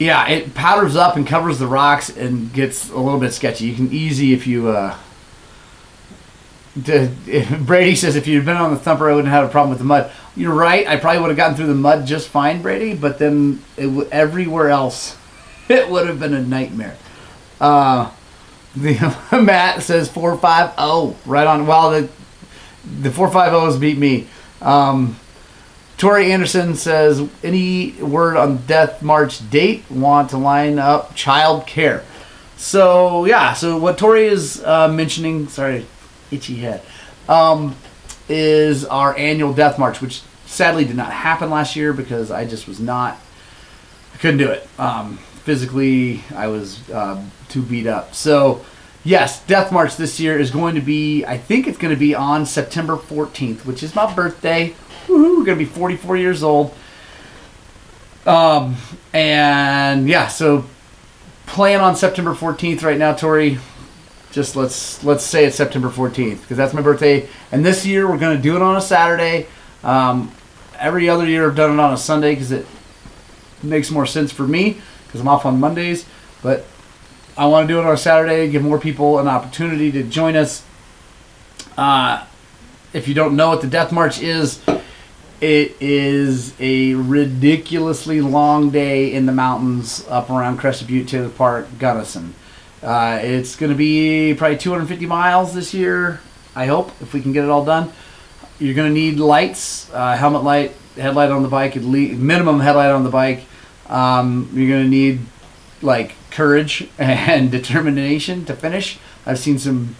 yeah, 0.00 0.26
it 0.28 0.54
powders 0.54 0.96
up 0.96 1.16
and 1.16 1.26
covers 1.26 1.58
the 1.58 1.66
rocks 1.66 2.08
and 2.08 2.50
gets 2.54 2.88
a 2.88 2.96
little 2.96 3.20
bit 3.20 3.32
sketchy. 3.32 3.66
You 3.66 3.76
can 3.76 3.92
easy 3.92 4.32
if 4.32 4.46
you 4.46 4.68
uh, 4.68 4.96
Brady 6.74 7.94
says 7.94 8.16
if 8.16 8.26
you'd 8.26 8.46
been 8.46 8.56
on 8.56 8.72
the 8.72 8.78
thumper, 8.78 9.10
I 9.10 9.14
wouldn't 9.14 9.32
have 9.32 9.44
a 9.44 9.52
problem 9.52 9.68
with 9.68 9.78
the 9.78 9.84
mud. 9.84 10.10
You're 10.34 10.54
right. 10.54 10.86
I 10.86 10.96
probably 10.96 11.20
would 11.20 11.28
have 11.28 11.36
gotten 11.36 11.54
through 11.54 11.66
the 11.66 11.74
mud 11.74 12.06
just 12.06 12.28
fine, 12.28 12.62
Brady. 12.62 12.94
But 12.94 13.18
then 13.18 13.62
it 13.76 14.08
everywhere 14.10 14.70
else, 14.70 15.18
it 15.68 15.90
would 15.90 16.06
have 16.06 16.18
been 16.18 16.32
a 16.32 16.42
nightmare. 16.42 16.96
Uh, 17.60 18.10
the 18.74 18.94
Matt 19.42 19.82
says 19.82 20.10
four 20.10 20.34
five 20.38 20.72
oh 20.78 21.14
right 21.26 21.46
on. 21.46 21.66
Well, 21.66 21.90
the 21.90 22.08
the 23.02 23.10
four 23.10 23.30
five 23.30 23.52
ohs 23.52 23.76
beat 23.76 23.98
me. 23.98 24.28
Um, 24.62 25.16
Tori 26.00 26.32
Anderson 26.32 26.76
says 26.76 27.28
any 27.44 27.92
word 27.92 28.38
on 28.38 28.56
death 28.66 29.02
march 29.02 29.50
date? 29.50 29.84
Want 29.90 30.30
to 30.30 30.38
line 30.38 30.78
up 30.78 31.14
child 31.14 31.66
care? 31.66 32.02
So 32.56 33.26
yeah. 33.26 33.52
So 33.52 33.76
what 33.76 33.98
Tori 33.98 34.24
is 34.24 34.64
uh, 34.64 34.88
mentioning. 34.88 35.48
Sorry, 35.48 35.86
itchy 36.30 36.56
head. 36.56 36.80
Um, 37.28 37.76
is 38.30 38.86
our 38.86 39.14
annual 39.18 39.52
death 39.52 39.78
march, 39.78 40.00
which 40.00 40.22
sadly 40.46 40.86
did 40.86 40.96
not 40.96 41.12
happen 41.12 41.50
last 41.50 41.76
year 41.76 41.92
because 41.92 42.30
I 42.30 42.46
just 42.46 42.66
was 42.66 42.80
not. 42.80 43.18
I 44.14 44.16
couldn't 44.16 44.38
do 44.38 44.48
it. 44.48 44.66
Um, 44.78 45.18
physically, 45.44 46.24
I 46.34 46.46
was 46.46 46.88
uh, 46.88 47.22
too 47.50 47.60
beat 47.60 47.86
up. 47.86 48.14
So, 48.14 48.64
yes, 49.04 49.44
Death 49.44 49.70
March 49.70 49.96
this 49.96 50.18
year 50.18 50.38
is 50.38 50.50
going 50.50 50.76
to 50.76 50.80
be, 50.80 51.26
I 51.26 51.36
think 51.36 51.66
it's 51.66 51.76
going 51.76 51.92
to 51.94 51.98
be 51.98 52.14
on 52.14 52.46
September 52.46 52.96
14th, 52.96 53.66
which 53.66 53.82
is 53.82 53.94
my 53.94 54.12
birthday. 54.14 54.74
Woohoo, 55.10 55.44
to 55.44 55.56
be 55.56 55.64
44 55.64 56.16
years 56.16 56.42
old. 56.42 56.74
Um, 58.26 58.76
and 59.12 60.08
yeah, 60.08 60.28
so 60.28 60.64
plan 61.46 61.80
on 61.80 61.96
September 61.96 62.34
14th 62.34 62.82
right 62.82 62.98
now, 62.98 63.12
Tori. 63.12 63.58
Just 64.30 64.54
let's 64.54 65.02
let's 65.02 65.24
say 65.24 65.46
it's 65.46 65.56
September 65.56 65.88
14th 65.88 66.40
because 66.42 66.56
that's 66.56 66.72
my 66.72 66.82
birthday. 66.82 67.28
And 67.50 67.66
this 67.66 67.84
year 67.84 68.08
we're 68.08 68.18
to 68.18 68.38
do 68.38 68.54
it 68.54 68.62
on 68.62 68.76
a 68.76 68.80
Saturday. 68.80 69.48
Um, 69.82 70.32
every 70.78 71.08
other 71.08 71.26
year 71.26 71.48
I've 71.48 71.56
done 71.56 71.72
it 71.72 71.80
on 71.80 71.92
a 71.92 71.96
Sunday 71.96 72.34
because 72.34 72.52
it 72.52 72.64
makes 73.62 73.90
more 73.90 74.06
sense 74.06 74.30
for 74.30 74.46
me 74.46 74.80
because 75.06 75.20
I'm 75.20 75.26
off 75.26 75.44
on 75.44 75.58
Mondays. 75.58 76.06
But 76.42 76.64
I 77.36 77.46
want 77.46 77.66
to 77.66 77.74
do 77.74 77.80
it 77.80 77.84
on 77.84 77.92
a 77.92 77.96
Saturday, 77.96 78.48
give 78.48 78.62
more 78.62 78.78
people 78.78 79.18
an 79.18 79.26
opportunity 79.26 79.90
to 79.92 80.04
join 80.04 80.36
us. 80.36 80.64
Uh, 81.76 82.24
if 82.92 83.08
you 83.08 83.14
don't 83.14 83.34
know 83.34 83.48
what 83.48 83.62
the 83.62 83.66
Death 83.66 83.90
March 83.90 84.20
is, 84.20 84.60
it 85.40 85.76
is 85.80 86.54
a 86.60 86.94
ridiculously 86.94 88.20
long 88.20 88.70
day 88.70 89.12
in 89.12 89.26
the 89.26 89.32
mountains 89.32 90.06
up 90.08 90.28
around 90.28 90.58
Crested 90.58 90.88
Butte, 90.88 91.08
Taylor 91.08 91.30
Park, 91.30 91.66
Gunnison. 91.78 92.34
Uh, 92.82 93.18
it's 93.22 93.56
going 93.56 93.72
to 93.72 93.76
be 93.76 94.34
probably 94.34 94.58
250 94.58 95.06
miles 95.06 95.54
this 95.54 95.72
year, 95.72 96.20
I 96.54 96.66
hope, 96.66 96.90
if 97.00 97.14
we 97.14 97.20
can 97.20 97.32
get 97.32 97.44
it 97.44 97.50
all 97.50 97.64
done. 97.64 97.92
You're 98.58 98.74
going 98.74 98.88
to 98.88 98.94
need 98.94 99.18
lights, 99.18 99.90
uh, 99.92 100.16
helmet 100.16 100.42
light, 100.42 100.72
headlight 100.96 101.30
on 101.30 101.42
the 101.42 101.48
bike, 101.48 101.76
at 101.76 101.84
least 101.84 102.18
minimum 102.18 102.60
headlight 102.60 102.90
on 102.90 103.04
the 103.04 103.10
bike. 103.10 103.44
Um, 103.88 104.50
you're 104.52 104.68
going 104.68 104.84
to 104.84 104.88
need 104.88 105.20
like 105.82 106.14
courage 106.30 106.88
and 106.98 107.50
determination 107.50 108.44
to 108.44 108.54
finish. 108.54 108.98
I've 109.24 109.38
seen 109.38 109.58
some 109.58 109.96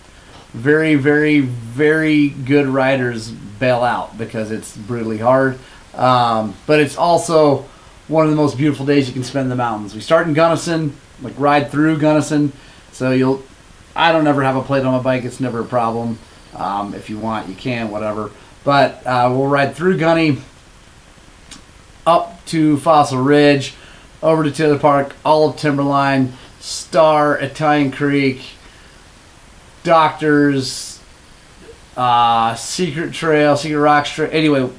very, 0.53 0.95
very, 0.97 1.41
very 1.41 2.29
good 2.29 2.67
riders 2.67 3.31
bail 3.31 3.83
out 3.83 4.19
because 4.19 4.51
it's 4.51 4.77
brutally 4.77 5.19
hard. 5.19 5.59
Um, 5.95 6.55
but 6.67 6.81
it's 6.81 6.97
also 6.97 7.67
one 8.09 8.25
of 8.25 8.31
the 8.31 8.37
most 8.37 8.57
beautiful 8.57 8.87
days 8.87 9.07
you 9.07 9.15
can 9.15 9.25
spend 9.25 9.45
in 9.45 9.51
the 9.51 9.57
mountains. 9.57 9.95
We 9.95 10.01
start 10.01 10.27
in 10.27 10.35
Gunnison, 10.35 10.97
like 11.23 11.35
ride 11.39 11.71
through 11.71 11.99
Gunnison, 11.99 12.53
so 12.93 13.13
you'll. 13.13 13.43
I 13.95 14.13
don't 14.13 14.27
ever 14.27 14.43
have 14.45 14.57
a 14.57 14.63
plate 14.63 14.85
on 14.85 14.93
my 14.93 15.03
bike. 15.03 15.25
It's 15.25 15.41
never 15.41 15.61
a 15.61 15.65
problem. 15.65 16.19
Um, 16.55 16.95
if 16.95 17.11
you 17.11 17.19
want, 17.19 17.49
you 17.49 17.55
can, 17.55 17.91
whatever. 17.91 18.31
But 18.63 19.05
uh, 19.07 19.29
we'll 19.33 19.47
ride 19.47 19.75
through 19.75 19.99
Gunny, 19.99 20.39
up 22.07 22.45
to 22.47 22.77
Fossil 22.79 23.19
Ridge, 23.19 23.75
over 24.23 24.45
to 24.45 24.51
Taylor 24.51 24.79
Park, 24.79 25.17
all 25.25 25.51
of 25.51 25.57
Timberline, 25.57 26.35
Star, 26.61 27.37
Italian 27.39 27.91
Creek, 27.91 28.43
Doctors, 29.83 31.01
uh, 31.97 32.55
Secret 32.55 33.13
Trail, 33.13 33.57
Secret 33.57 33.79
Rocks 33.79 34.11
Trail. 34.11 34.31
Anyway, 34.33 34.71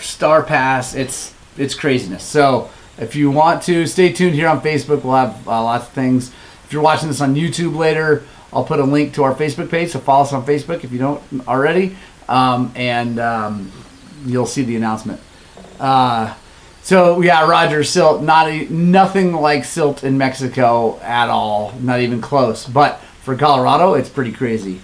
Star 0.00 0.42
Pass. 0.42 0.94
It's 0.94 1.34
it's 1.56 1.74
craziness. 1.74 2.22
So 2.24 2.70
if 2.98 3.14
you 3.14 3.30
want 3.30 3.62
to, 3.64 3.86
stay 3.86 4.12
tuned 4.12 4.34
here 4.34 4.48
on 4.48 4.60
Facebook. 4.60 5.04
We'll 5.04 5.14
have 5.14 5.46
uh, 5.46 5.62
lots 5.62 5.86
of 5.86 5.92
things. 5.92 6.30
If 6.64 6.72
you're 6.72 6.82
watching 6.82 7.08
this 7.08 7.20
on 7.20 7.34
YouTube 7.34 7.76
later, 7.76 8.24
I'll 8.52 8.64
put 8.64 8.80
a 8.80 8.84
link 8.84 9.14
to 9.14 9.24
our 9.24 9.34
Facebook 9.34 9.70
page. 9.70 9.90
So 9.90 10.00
follow 10.00 10.22
us 10.22 10.32
on 10.32 10.44
Facebook 10.44 10.84
if 10.84 10.92
you 10.92 10.98
don't 10.98 11.22
already, 11.46 11.96
um, 12.28 12.72
and 12.74 13.18
um, 13.18 13.72
you'll 14.24 14.46
see 14.46 14.62
the 14.62 14.76
announcement. 14.76 15.20
Uh, 15.78 16.34
so 16.82 17.20
yeah, 17.20 17.48
Roger 17.48 17.84
Silt, 17.84 18.22
not 18.22 18.48
a, 18.48 18.64
nothing 18.72 19.32
like 19.32 19.64
Silt 19.64 20.04
in 20.04 20.16
Mexico 20.16 20.98
at 21.00 21.28
all, 21.28 21.72
not 21.80 22.00
even 22.00 22.20
close. 22.20 22.66
But 22.66 23.00
for 23.28 23.36
Colorado, 23.36 23.92
it's 23.92 24.08
pretty 24.08 24.32
crazy. 24.32 24.80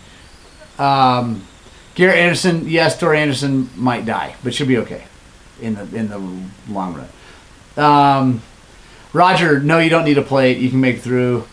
Um, 0.79 1.47
Garrett 1.95 2.19
Anderson, 2.19 2.69
yes, 2.69 2.99
Tori 2.99 3.19
Anderson 3.19 3.71
might 3.75 4.05
die, 4.05 4.37
but 4.45 4.53
she'll 4.53 4.67
be 4.67 4.77
okay 4.77 5.05
in 5.63 5.77
the 5.77 5.97
in 5.97 6.09
the 6.09 6.19
long 6.69 6.95
run. 6.95 7.09
Um, 7.83 8.43
Roger, 9.15 9.61
no, 9.61 9.79
you 9.79 9.89
don't 9.89 10.05
need 10.05 10.19
a 10.19 10.23
plate. 10.23 10.59
You 10.59 10.69
can 10.69 10.79
make 10.83 10.99
through. 10.99 11.47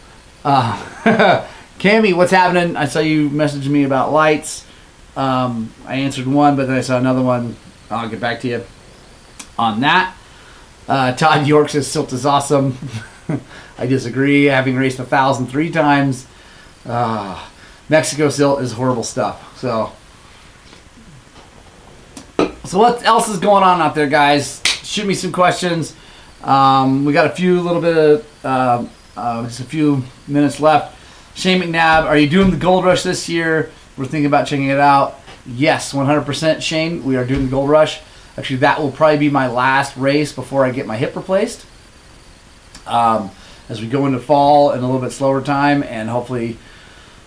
Uh, 0.43 0.75
Cammy, 1.79 2.13
what's 2.13 2.31
happening? 2.31 2.75
I 2.75 2.83
saw 2.83 2.99
you 2.99 3.29
messaging 3.29 3.69
me 3.69 3.85
about 3.85 4.11
lights. 4.11 4.65
Um, 5.15 5.73
I 5.85 5.95
answered 5.95 6.27
one, 6.27 6.57
but 6.57 6.67
then 6.67 6.75
I 6.75 6.81
saw 6.81 6.97
another 6.97 7.21
one. 7.21 7.55
I'll 7.89 8.09
get 8.09 8.19
back 8.19 8.41
to 8.41 8.49
you 8.49 8.65
on 9.57 9.79
that. 9.79 10.13
Uh, 10.89 11.13
Todd 11.15 11.47
York 11.47 11.69
says 11.69 11.87
Silt 11.87 12.11
is 12.11 12.25
awesome. 12.25 12.77
I 13.77 13.87
disagree. 13.87 14.45
Having 14.45 14.75
raced 14.75 14.99
a 14.99 15.05
thousand 15.05 15.47
three 15.47 15.71
times, 15.71 16.27
uh, 16.85 17.47
Mexico 17.89 18.29
Silt 18.29 18.61
is 18.61 18.71
horrible 18.71 19.03
stuff. 19.03 19.57
So, 19.57 19.91
so 22.65 22.79
what 22.79 23.03
else 23.03 23.27
is 23.29 23.37
going 23.39 23.63
on 23.63 23.81
out 23.81 23.95
there, 23.95 24.07
guys? 24.07 24.61
Shoot 24.83 25.05
me 25.05 25.13
some 25.13 25.31
questions. 25.31 25.95
Um, 26.43 27.05
we 27.05 27.13
got 27.13 27.27
a 27.27 27.31
few 27.31 27.61
little 27.61 27.81
bit 27.81 27.97
of 27.97 28.45
uh, 28.45 28.85
uh, 29.15 29.43
just 29.43 29.59
a 29.59 29.65
few 29.65 30.03
minutes 30.27 30.59
left. 30.59 30.97
Shane 31.35 31.61
McNabb, 31.61 32.05
are 32.05 32.17
you 32.17 32.29
doing 32.29 32.51
the 32.51 32.57
Gold 32.57 32.83
Rush 32.83 33.03
this 33.03 33.29
year? 33.29 33.71
We're 33.97 34.05
thinking 34.05 34.25
about 34.25 34.47
checking 34.47 34.67
it 34.67 34.79
out. 34.79 35.19
Yes, 35.45 35.93
100%, 35.93 36.61
Shane. 36.61 37.03
We 37.03 37.15
are 37.15 37.25
doing 37.25 37.45
the 37.45 37.51
Gold 37.51 37.69
Rush. 37.69 38.01
Actually, 38.37 38.57
that 38.57 38.79
will 38.79 38.91
probably 38.91 39.17
be 39.17 39.29
my 39.29 39.47
last 39.47 39.95
race 39.97 40.31
before 40.31 40.65
I 40.65 40.71
get 40.71 40.85
my 40.87 40.97
hip 40.97 41.15
replaced. 41.15 41.65
Um, 42.87 43.31
as 43.69 43.81
we 43.81 43.87
go 43.87 44.05
into 44.05 44.19
fall 44.19 44.71
and 44.71 44.83
a 44.83 44.85
little 44.85 45.01
bit 45.01 45.11
slower 45.11 45.41
time, 45.41 45.83
and 45.83 46.09
hopefully 46.09 46.57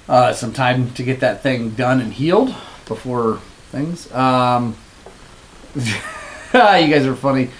uh, 0.08 0.32
some 0.32 0.52
time 0.52 0.92
to 0.94 1.02
get 1.02 1.20
that 1.20 1.42
thing 1.42 1.70
done 1.70 2.00
and 2.00 2.12
healed 2.12 2.54
before 2.86 3.40
things. 3.70 4.12
Um, 4.12 4.76
you 5.74 5.82
guys 6.52 7.06
are 7.06 7.16
funny. 7.16 7.50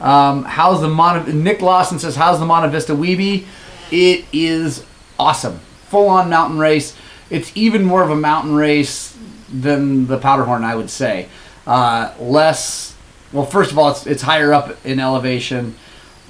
Um, 0.00 0.44
how's 0.44 0.80
the 0.80 1.32
Nick 1.32 1.62
Lawson 1.62 1.98
says, 1.98 2.16
"How's 2.16 2.38
the 2.38 2.46
Monte 2.46 2.70
Vista 2.70 2.92
Weeby?" 2.92 3.46
It 3.90 4.24
is 4.32 4.84
awesome, 5.18 5.58
full 5.88 6.08
on 6.08 6.28
mountain 6.28 6.58
race. 6.58 6.96
It's 7.30 7.50
even 7.56 7.84
more 7.84 8.02
of 8.02 8.10
a 8.10 8.16
mountain 8.16 8.54
race 8.54 9.16
than 9.52 10.06
the 10.06 10.18
Powderhorn, 10.18 10.64
I 10.64 10.74
would 10.74 10.90
say. 10.90 11.28
Uh, 11.66 12.12
less, 12.18 12.94
well, 13.32 13.46
first 13.46 13.70
of 13.70 13.78
all, 13.78 13.90
it's 13.90 14.06
it's 14.06 14.22
higher 14.22 14.52
up 14.52 14.84
in 14.84 15.00
elevation. 15.00 15.76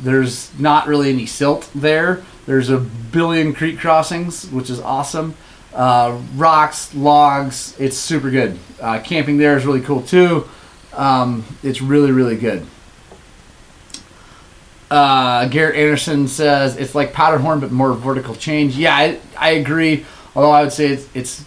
There's 0.00 0.56
not 0.58 0.86
really 0.86 1.10
any 1.10 1.26
silt 1.26 1.70
there. 1.74 2.22
There's 2.46 2.68
a 2.68 2.78
billion 2.78 3.54
creek 3.54 3.78
crossings, 3.78 4.50
which 4.50 4.68
is 4.68 4.80
awesome. 4.80 5.34
Uh, 5.74 6.20
rocks, 6.36 6.94
logs, 6.94 7.74
it's 7.78 7.96
super 7.96 8.30
good. 8.30 8.58
Uh, 8.80 9.00
camping 9.00 9.38
there 9.38 9.56
is 9.56 9.66
really 9.66 9.80
cool 9.80 10.02
too. 10.02 10.48
Um, 10.92 11.44
it's 11.62 11.82
really, 11.82 12.12
really 12.12 12.36
good. 12.36 12.64
Uh, 14.90 15.48
Garrett 15.48 15.76
Anderson 15.76 16.28
says 16.28 16.76
it's 16.76 16.94
like 16.94 17.12
Powderhorn, 17.12 17.60
but 17.60 17.72
more 17.72 17.92
vertical 17.94 18.34
change. 18.34 18.76
Yeah, 18.76 18.94
I, 18.94 19.18
I 19.36 19.50
agree. 19.50 20.06
Although 20.36 20.52
I 20.52 20.62
would 20.62 20.72
say 20.72 20.86
it's, 20.86 21.08
it's 21.14 21.44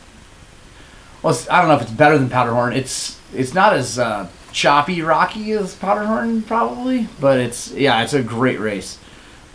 well, 1.22 1.34
it's, 1.34 1.50
I 1.50 1.60
don't 1.60 1.70
know 1.70 1.76
if 1.76 1.82
it's 1.84 1.92
better 1.92 2.18
than 2.18 2.30
Powderhorn. 2.30 2.76
It's 2.76 3.20
it's 3.34 3.54
not 3.54 3.74
as 3.74 3.98
uh, 4.00 4.30
choppy, 4.52 5.02
rocky 5.02 5.52
as 5.54 5.76
Powderhorn 5.76 6.42
probably, 6.44 7.08
but 7.22 7.40
it's 7.40 7.72
yeah, 7.72 8.04
it's 8.04 8.14
a 8.14 8.22
great 8.22 8.60
race. 8.60 9.00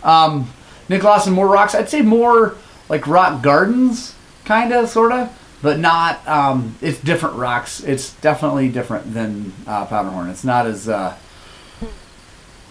Um, 0.03 0.51
Nick 0.89 1.03
Lawson, 1.03 1.33
more 1.33 1.47
rocks. 1.47 1.75
I'd 1.75 1.89
say 1.89 2.01
more 2.01 2.55
like 2.89 3.07
rock 3.07 3.41
gardens, 3.41 4.15
kind 4.45 4.73
of, 4.73 4.89
sort 4.89 5.11
of, 5.11 5.37
but 5.61 5.79
not. 5.79 6.25
Um, 6.27 6.75
it's 6.81 6.99
different 6.99 7.35
rocks. 7.35 7.83
It's 7.83 8.13
definitely 8.15 8.69
different 8.69 9.13
than 9.13 9.53
uh, 9.65 9.85
Powderhorn. 9.85 10.29
It's 10.29 10.43
not 10.43 10.65
as. 10.65 10.87
Uh, 10.89 11.17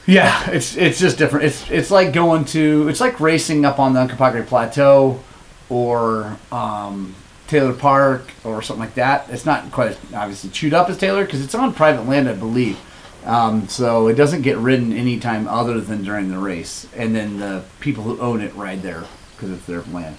yeah, 0.06 0.50
it's 0.50 0.76
it's 0.76 0.98
just 0.98 1.16
different. 1.16 1.46
It's 1.46 1.70
it's 1.70 1.90
like 1.90 2.12
going 2.12 2.44
to 2.46 2.88
it's 2.88 3.00
like 3.00 3.20
racing 3.20 3.64
up 3.64 3.78
on 3.78 3.92
the 3.92 4.00
Uncompahgre 4.06 4.46
Plateau 4.46 5.20
or 5.68 6.37
um, 6.50 7.14
Taylor 7.46 7.72
Park 7.72 8.30
or 8.44 8.62
something 8.62 8.80
like 8.80 8.94
that. 8.94 9.28
It's 9.30 9.46
not 9.46 9.70
quite 9.70 9.90
as 9.90 9.98
obviously 10.14 10.50
chewed 10.50 10.74
up 10.74 10.88
as 10.88 10.98
Taylor 10.98 11.24
because 11.24 11.44
it's 11.44 11.54
on 11.54 11.72
private 11.72 12.08
land, 12.08 12.28
I 12.28 12.35
believe. 12.35 12.78
Um, 13.24 13.68
so 13.68 14.08
it 14.08 14.14
doesn't 14.14 14.42
get 14.42 14.56
ridden 14.58 14.92
anytime 14.92 15.46
other 15.46 15.80
than 15.80 16.02
during 16.02 16.28
the 16.28 16.38
race, 16.38 16.88
and 16.96 17.14
then 17.14 17.38
the 17.38 17.62
people 17.78 18.02
who 18.02 18.18
own 18.20 18.40
it 18.40 18.52
ride 18.56 18.82
there 18.82 19.04
because 19.37 19.50
it's 19.50 19.66
their 19.66 19.82
land. 19.82 20.16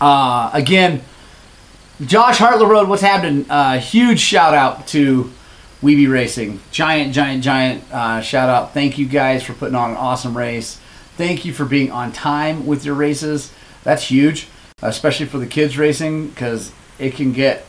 Uh, 0.00 0.50
again, 0.52 1.02
Josh 2.00 2.38
Hartler 2.38 2.66
Road, 2.66 2.88
what's 2.88 3.02
happening? 3.02 3.48
Uh, 3.50 3.78
huge 3.78 4.20
shout 4.20 4.54
out 4.54 4.86
to 4.88 5.30
Weeby 5.82 6.10
Racing. 6.10 6.60
Giant, 6.70 7.12
giant, 7.12 7.44
giant 7.44 7.84
uh, 7.92 8.20
shout 8.20 8.48
out. 8.48 8.72
Thank 8.72 8.96
you 8.96 9.06
guys 9.06 9.42
for 9.42 9.52
putting 9.52 9.74
on 9.74 9.90
an 9.90 9.96
awesome 9.96 10.36
race. 10.36 10.80
Thank 11.16 11.44
you 11.44 11.52
for 11.52 11.66
being 11.66 11.90
on 11.90 12.12
time 12.12 12.66
with 12.66 12.84
your 12.84 12.94
races. 12.94 13.52
That's 13.82 14.04
huge, 14.04 14.48
especially 14.80 15.26
for 15.26 15.38
the 15.38 15.46
kids 15.46 15.76
racing 15.76 16.28
because 16.28 16.72
it 16.98 17.14
can 17.14 17.32
get 17.32 17.66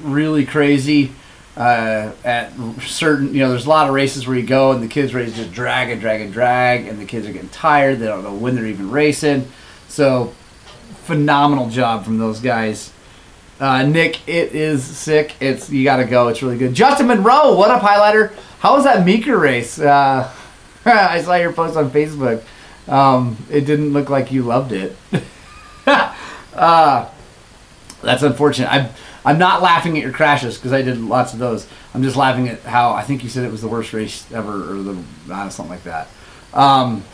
really 0.00 0.44
crazy 0.44 1.12
uh, 1.56 2.12
at 2.24 2.52
certain. 2.82 3.34
You 3.34 3.40
know, 3.40 3.50
there's 3.50 3.66
a 3.66 3.68
lot 3.68 3.88
of 3.88 3.94
races 3.94 4.26
where 4.26 4.36
you 4.36 4.46
go 4.46 4.72
and 4.72 4.82
the 4.82 4.88
kids 4.88 5.14
race 5.14 5.34
just 5.34 5.52
drag 5.52 5.90
and 5.90 6.00
drag 6.00 6.20
and 6.20 6.32
drag, 6.32 6.86
and 6.86 7.00
the 7.00 7.04
kids 7.04 7.26
are 7.26 7.32
getting 7.32 7.48
tired. 7.48 7.98
They 7.98 8.06
don't 8.06 8.22
know 8.22 8.34
when 8.34 8.54
they're 8.54 8.66
even 8.66 8.90
racing. 8.90 9.48
So, 9.88 10.34
phenomenal 11.04 11.68
job 11.68 12.04
from 12.04 12.18
those 12.18 12.40
guys. 12.40 12.92
Uh, 13.60 13.82
Nick, 13.84 14.28
it 14.28 14.54
is 14.54 14.82
sick. 14.84 15.34
It's 15.40 15.70
you 15.70 15.84
got 15.84 15.98
to 15.98 16.04
go. 16.04 16.28
It's 16.28 16.42
really 16.42 16.58
good. 16.58 16.74
Justin 16.74 17.06
Monroe, 17.06 17.54
what 17.54 17.70
up, 17.70 17.82
highlighter? 17.82 18.34
How 18.58 18.74
was 18.74 18.84
that 18.84 19.04
Meeker 19.04 19.38
race? 19.38 19.78
Uh, 19.78 20.32
I 20.84 21.22
saw 21.22 21.34
your 21.36 21.52
post 21.52 21.76
on 21.76 21.90
Facebook. 21.90 22.42
Um, 22.88 23.36
it 23.50 23.62
didn't 23.62 23.92
look 23.92 24.10
like 24.10 24.32
you 24.32 24.42
loved 24.42 24.72
it. 24.72 24.96
uh, 25.86 27.08
that's 28.02 28.22
unfortunate. 28.22 28.72
I'm 28.72 28.90
I'm 29.24 29.38
not 29.38 29.62
laughing 29.62 29.96
at 29.96 30.02
your 30.02 30.12
crashes 30.12 30.56
because 30.56 30.72
I 30.72 30.82
did 30.82 31.00
lots 31.00 31.32
of 31.32 31.38
those. 31.38 31.66
I'm 31.94 32.02
just 32.02 32.16
laughing 32.16 32.48
at 32.48 32.60
how 32.60 32.92
I 32.92 33.02
think 33.02 33.22
you 33.22 33.30
said 33.30 33.44
it 33.44 33.50
was 33.50 33.62
the 33.62 33.68
worst 33.68 33.92
race 33.92 34.30
ever 34.32 34.72
or 34.72 34.82
the 34.82 35.02
uh, 35.30 35.48
something 35.48 35.70
like 35.70 35.84
that. 35.84 36.08
Um, 36.52 37.04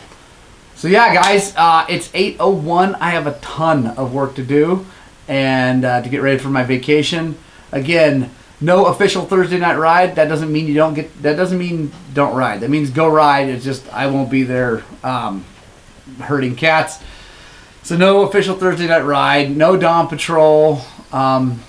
so 0.81 0.87
yeah, 0.87 1.13
guys, 1.13 1.53
uh, 1.55 1.85
it's 1.87 2.09
8:01. 2.09 2.97
I 2.99 3.11
have 3.11 3.27
a 3.27 3.33
ton 3.33 3.85
of 3.85 4.15
work 4.15 4.33
to 4.33 4.43
do 4.43 4.87
and 5.27 5.85
uh, 5.85 6.01
to 6.01 6.09
get 6.09 6.23
ready 6.23 6.39
for 6.39 6.49
my 6.49 6.63
vacation. 6.63 7.37
Again, 7.71 8.31
no 8.59 8.87
official 8.87 9.25
Thursday 9.25 9.59
night 9.59 9.77
ride. 9.77 10.15
That 10.15 10.27
doesn't 10.27 10.51
mean 10.51 10.65
you 10.65 10.73
don't 10.73 10.95
get. 10.95 11.21
That 11.21 11.35
doesn't 11.35 11.59
mean 11.59 11.91
don't 12.15 12.35
ride. 12.35 12.61
That 12.61 12.71
means 12.71 12.89
go 12.89 13.07
ride. 13.07 13.47
It's 13.47 13.63
just 13.63 13.93
I 13.93 14.07
won't 14.07 14.31
be 14.31 14.41
there 14.41 14.83
um, 15.03 15.45
herding 16.19 16.55
cats. 16.55 16.97
So 17.83 17.95
no 17.95 18.23
official 18.23 18.55
Thursday 18.55 18.87
night 18.87 19.05
ride. 19.05 19.55
No 19.55 19.77
Dawn 19.77 20.07
Patrol. 20.07 20.81
Um, 21.11 21.61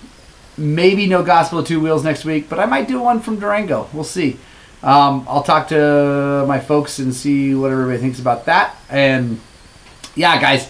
maybe 0.57 1.07
no 1.07 1.23
Gospel 1.23 1.59
of 1.59 1.67
Two 1.67 1.83
Wheels 1.83 2.03
next 2.03 2.25
week, 2.25 2.49
but 2.49 2.59
I 2.59 2.65
might 2.65 2.89
do 2.89 3.03
one 3.03 3.21
from 3.21 3.39
Durango. 3.39 3.91
We'll 3.93 4.05
see. 4.05 4.39
Um, 4.83 5.25
I'll 5.29 5.43
talk 5.43 5.69
to 5.69 6.45
my 6.49 6.59
folks 6.59 6.99
and 6.99 7.15
see 7.15 7.55
what 7.55 7.71
everybody 7.71 7.99
thinks 7.99 8.19
about 8.19 8.47
that. 8.47 8.77
And 8.91 9.41
yeah, 10.15 10.41
guys 10.41 10.69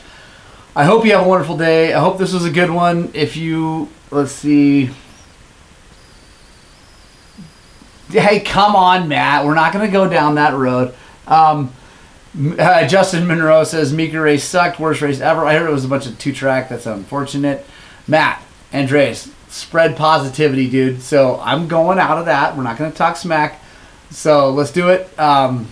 I 0.74 0.84
hope 0.84 1.04
you 1.04 1.12
have 1.12 1.26
a 1.26 1.28
wonderful 1.28 1.58
day. 1.58 1.92
I 1.92 2.00
hope 2.00 2.16
this 2.16 2.32
was 2.32 2.46
a 2.46 2.50
good 2.50 2.70
one. 2.70 3.10
If 3.12 3.36
you, 3.36 3.90
let's 4.10 4.32
see. 4.32 4.88
Hey, 8.08 8.40
come 8.40 8.74
on, 8.74 9.06
Matt. 9.06 9.44
We're 9.44 9.54
not 9.54 9.74
going 9.74 9.84
to 9.84 9.92
go 9.92 10.08
down 10.08 10.36
that 10.36 10.54
road. 10.54 10.94
Um, 11.26 11.74
uh, 12.58 12.88
Justin 12.88 13.26
Monroe 13.26 13.64
says 13.64 13.92
Meeker 13.92 14.22
race 14.22 14.44
sucked, 14.44 14.80
worst 14.80 15.02
race 15.02 15.20
ever. 15.20 15.44
I 15.44 15.58
heard 15.58 15.68
it 15.68 15.72
was 15.72 15.84
a 15.84 15.88
bunch 15.88 16.06
of 16.06 16.18
two 16.18 16.32
track. 16.32 16.70
That's 16.70 16.86
unfortunate. 16.86 17.66
Matt, 18.08 18.42
Andres, 18.72 19.30
spread 19.48 19.94
positivity, 19.94 20.70
dude. 20.70 21.02
So 21.02 21.38
I'm 21.40 21.68
going 21.68 21.98
out 21.98 22.16
of 22.16 22.24
that. 22.24 22.56
We're 22.56 22.62
not 22.62 22.78
going 22.78 22.90
to 22.90 22.96
talk 22.96 23.18
smack. 23.18 23.61
So 24.12 24.50
let's 24.50 24.70
do 24.70 24.90
it. 24.90 25.18
Um, 25.18 25.66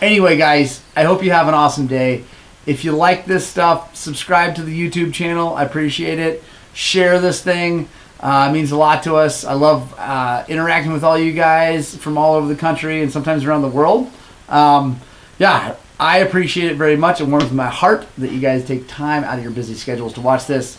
anyway, 0.00 0.36
guys, 0.36 0.82
I 0.96 1.04
hope 1.04 1.24
you 1.24 1.32
have 1.32 1.48
an 1.48 1.54
awesome 1.54 1.86
day. 1.86 2.24
If 2.66 2.84
you 2.84 2.92
like 2.92 3.26
this 3.26 3.46
stuff, 3.46 3.96
subscribe 3.96 4.54
to 4.56 4.62
the 4.62 4.72
YouTube 4.72 5.12
channel. 5.12 5.54
I 5.54 5.64
appreciate 5.64 6.18
it. 6.18 6.42
Share 6.72 7.20
this 7.20 7.42
thing. 7.42 7.88
Uh, 8.20 8.48
it 8.48 8.52
means 8.52 8.70
a 8.70 8.76
lot 8.76 9.02
to 9.04 9.16
us. 9.16 9.44
I 9.44 9.54
love 9.54 9.94
uh, 9.98 10.44
interacting 10.46 10.92
with 10.92 11.02
all 11.02 11.18
you 11.18 11.32
guys 11.32 11.96
from 11.96 12.16
all 12.16 12.34
over 12.34 12.46
the 12.46 12.58
country 12.58 13.02
and 13.02 13.10
sometimes 13.10 13.44
around 13.44 13.62
the 13.62 13.68
world. 13.68 14.10
Um, 14.48 15.00
yeah, 15.38 15.74
I 15.98 16.18
appreciate 16.18 16.70
it 16.70 16.76
very 16.76 16.96
much. 16.96 17.20
It 17.20 17.24
warms 17.24 17.50
my 17.50 17.68
heart 17.68 18.06
that 18.18 18.30
you 18.30 18.40
guys 18.40 18.64
take 18.64 18.86
time 18.88 19.24
out 19.24 19.38
of 19.38 19.42
your 19.42 19.52
busy 19.52 19.74
schedules 19.74 20.12
to 20.14 20.20
watch 20.20 20.46
this. 20.46 20.78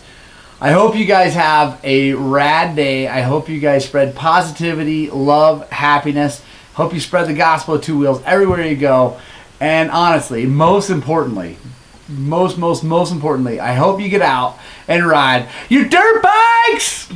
I 0.60 0.70
hope 0.70 0.94
you 0.94 1.04
guys 1.04 1.34
have 1.34 1.80
a 1.82 2.14
rad 2.14 2.76
day. 2.76 3.08
I 3.08 3.22
hope 3.22 3.48
you 3.48 3.58
guys 3.58 3.84
spread 3.84 4.14
positivity, 4.14 5.10
love, 5.10 5.68
happiness. 5.70 6.40
Hope 6.74 6.94
you 6.94 7.00
spread 7.00 7.28
the 7.28 7.34
gospel 7.34 7.74
of 7.74 7.82
two 7.82 7.98
wheels 7.98 8.22
everywhere 8.24 8.66
you 8.66 8.76
go. 8.76 9.20
And 9.60 9.90
honestly, 9.90 10.46
most 10.46 10.90
importantly, 10.90 11.58
most, 12.08 12.58
most, 12.58 12.82
most 12.82 13.12
importantly, 13.12 13.60
I 13.60 13.74
hope 13.74 14.00
you 14.00 14.08
get 14.08 14.22
out 14.22 14.58
and 14.88 15.06
ride 15.06 15.48
your 15.68 15.84
dirt 15.84 16.22
bikes! 16.22 17.08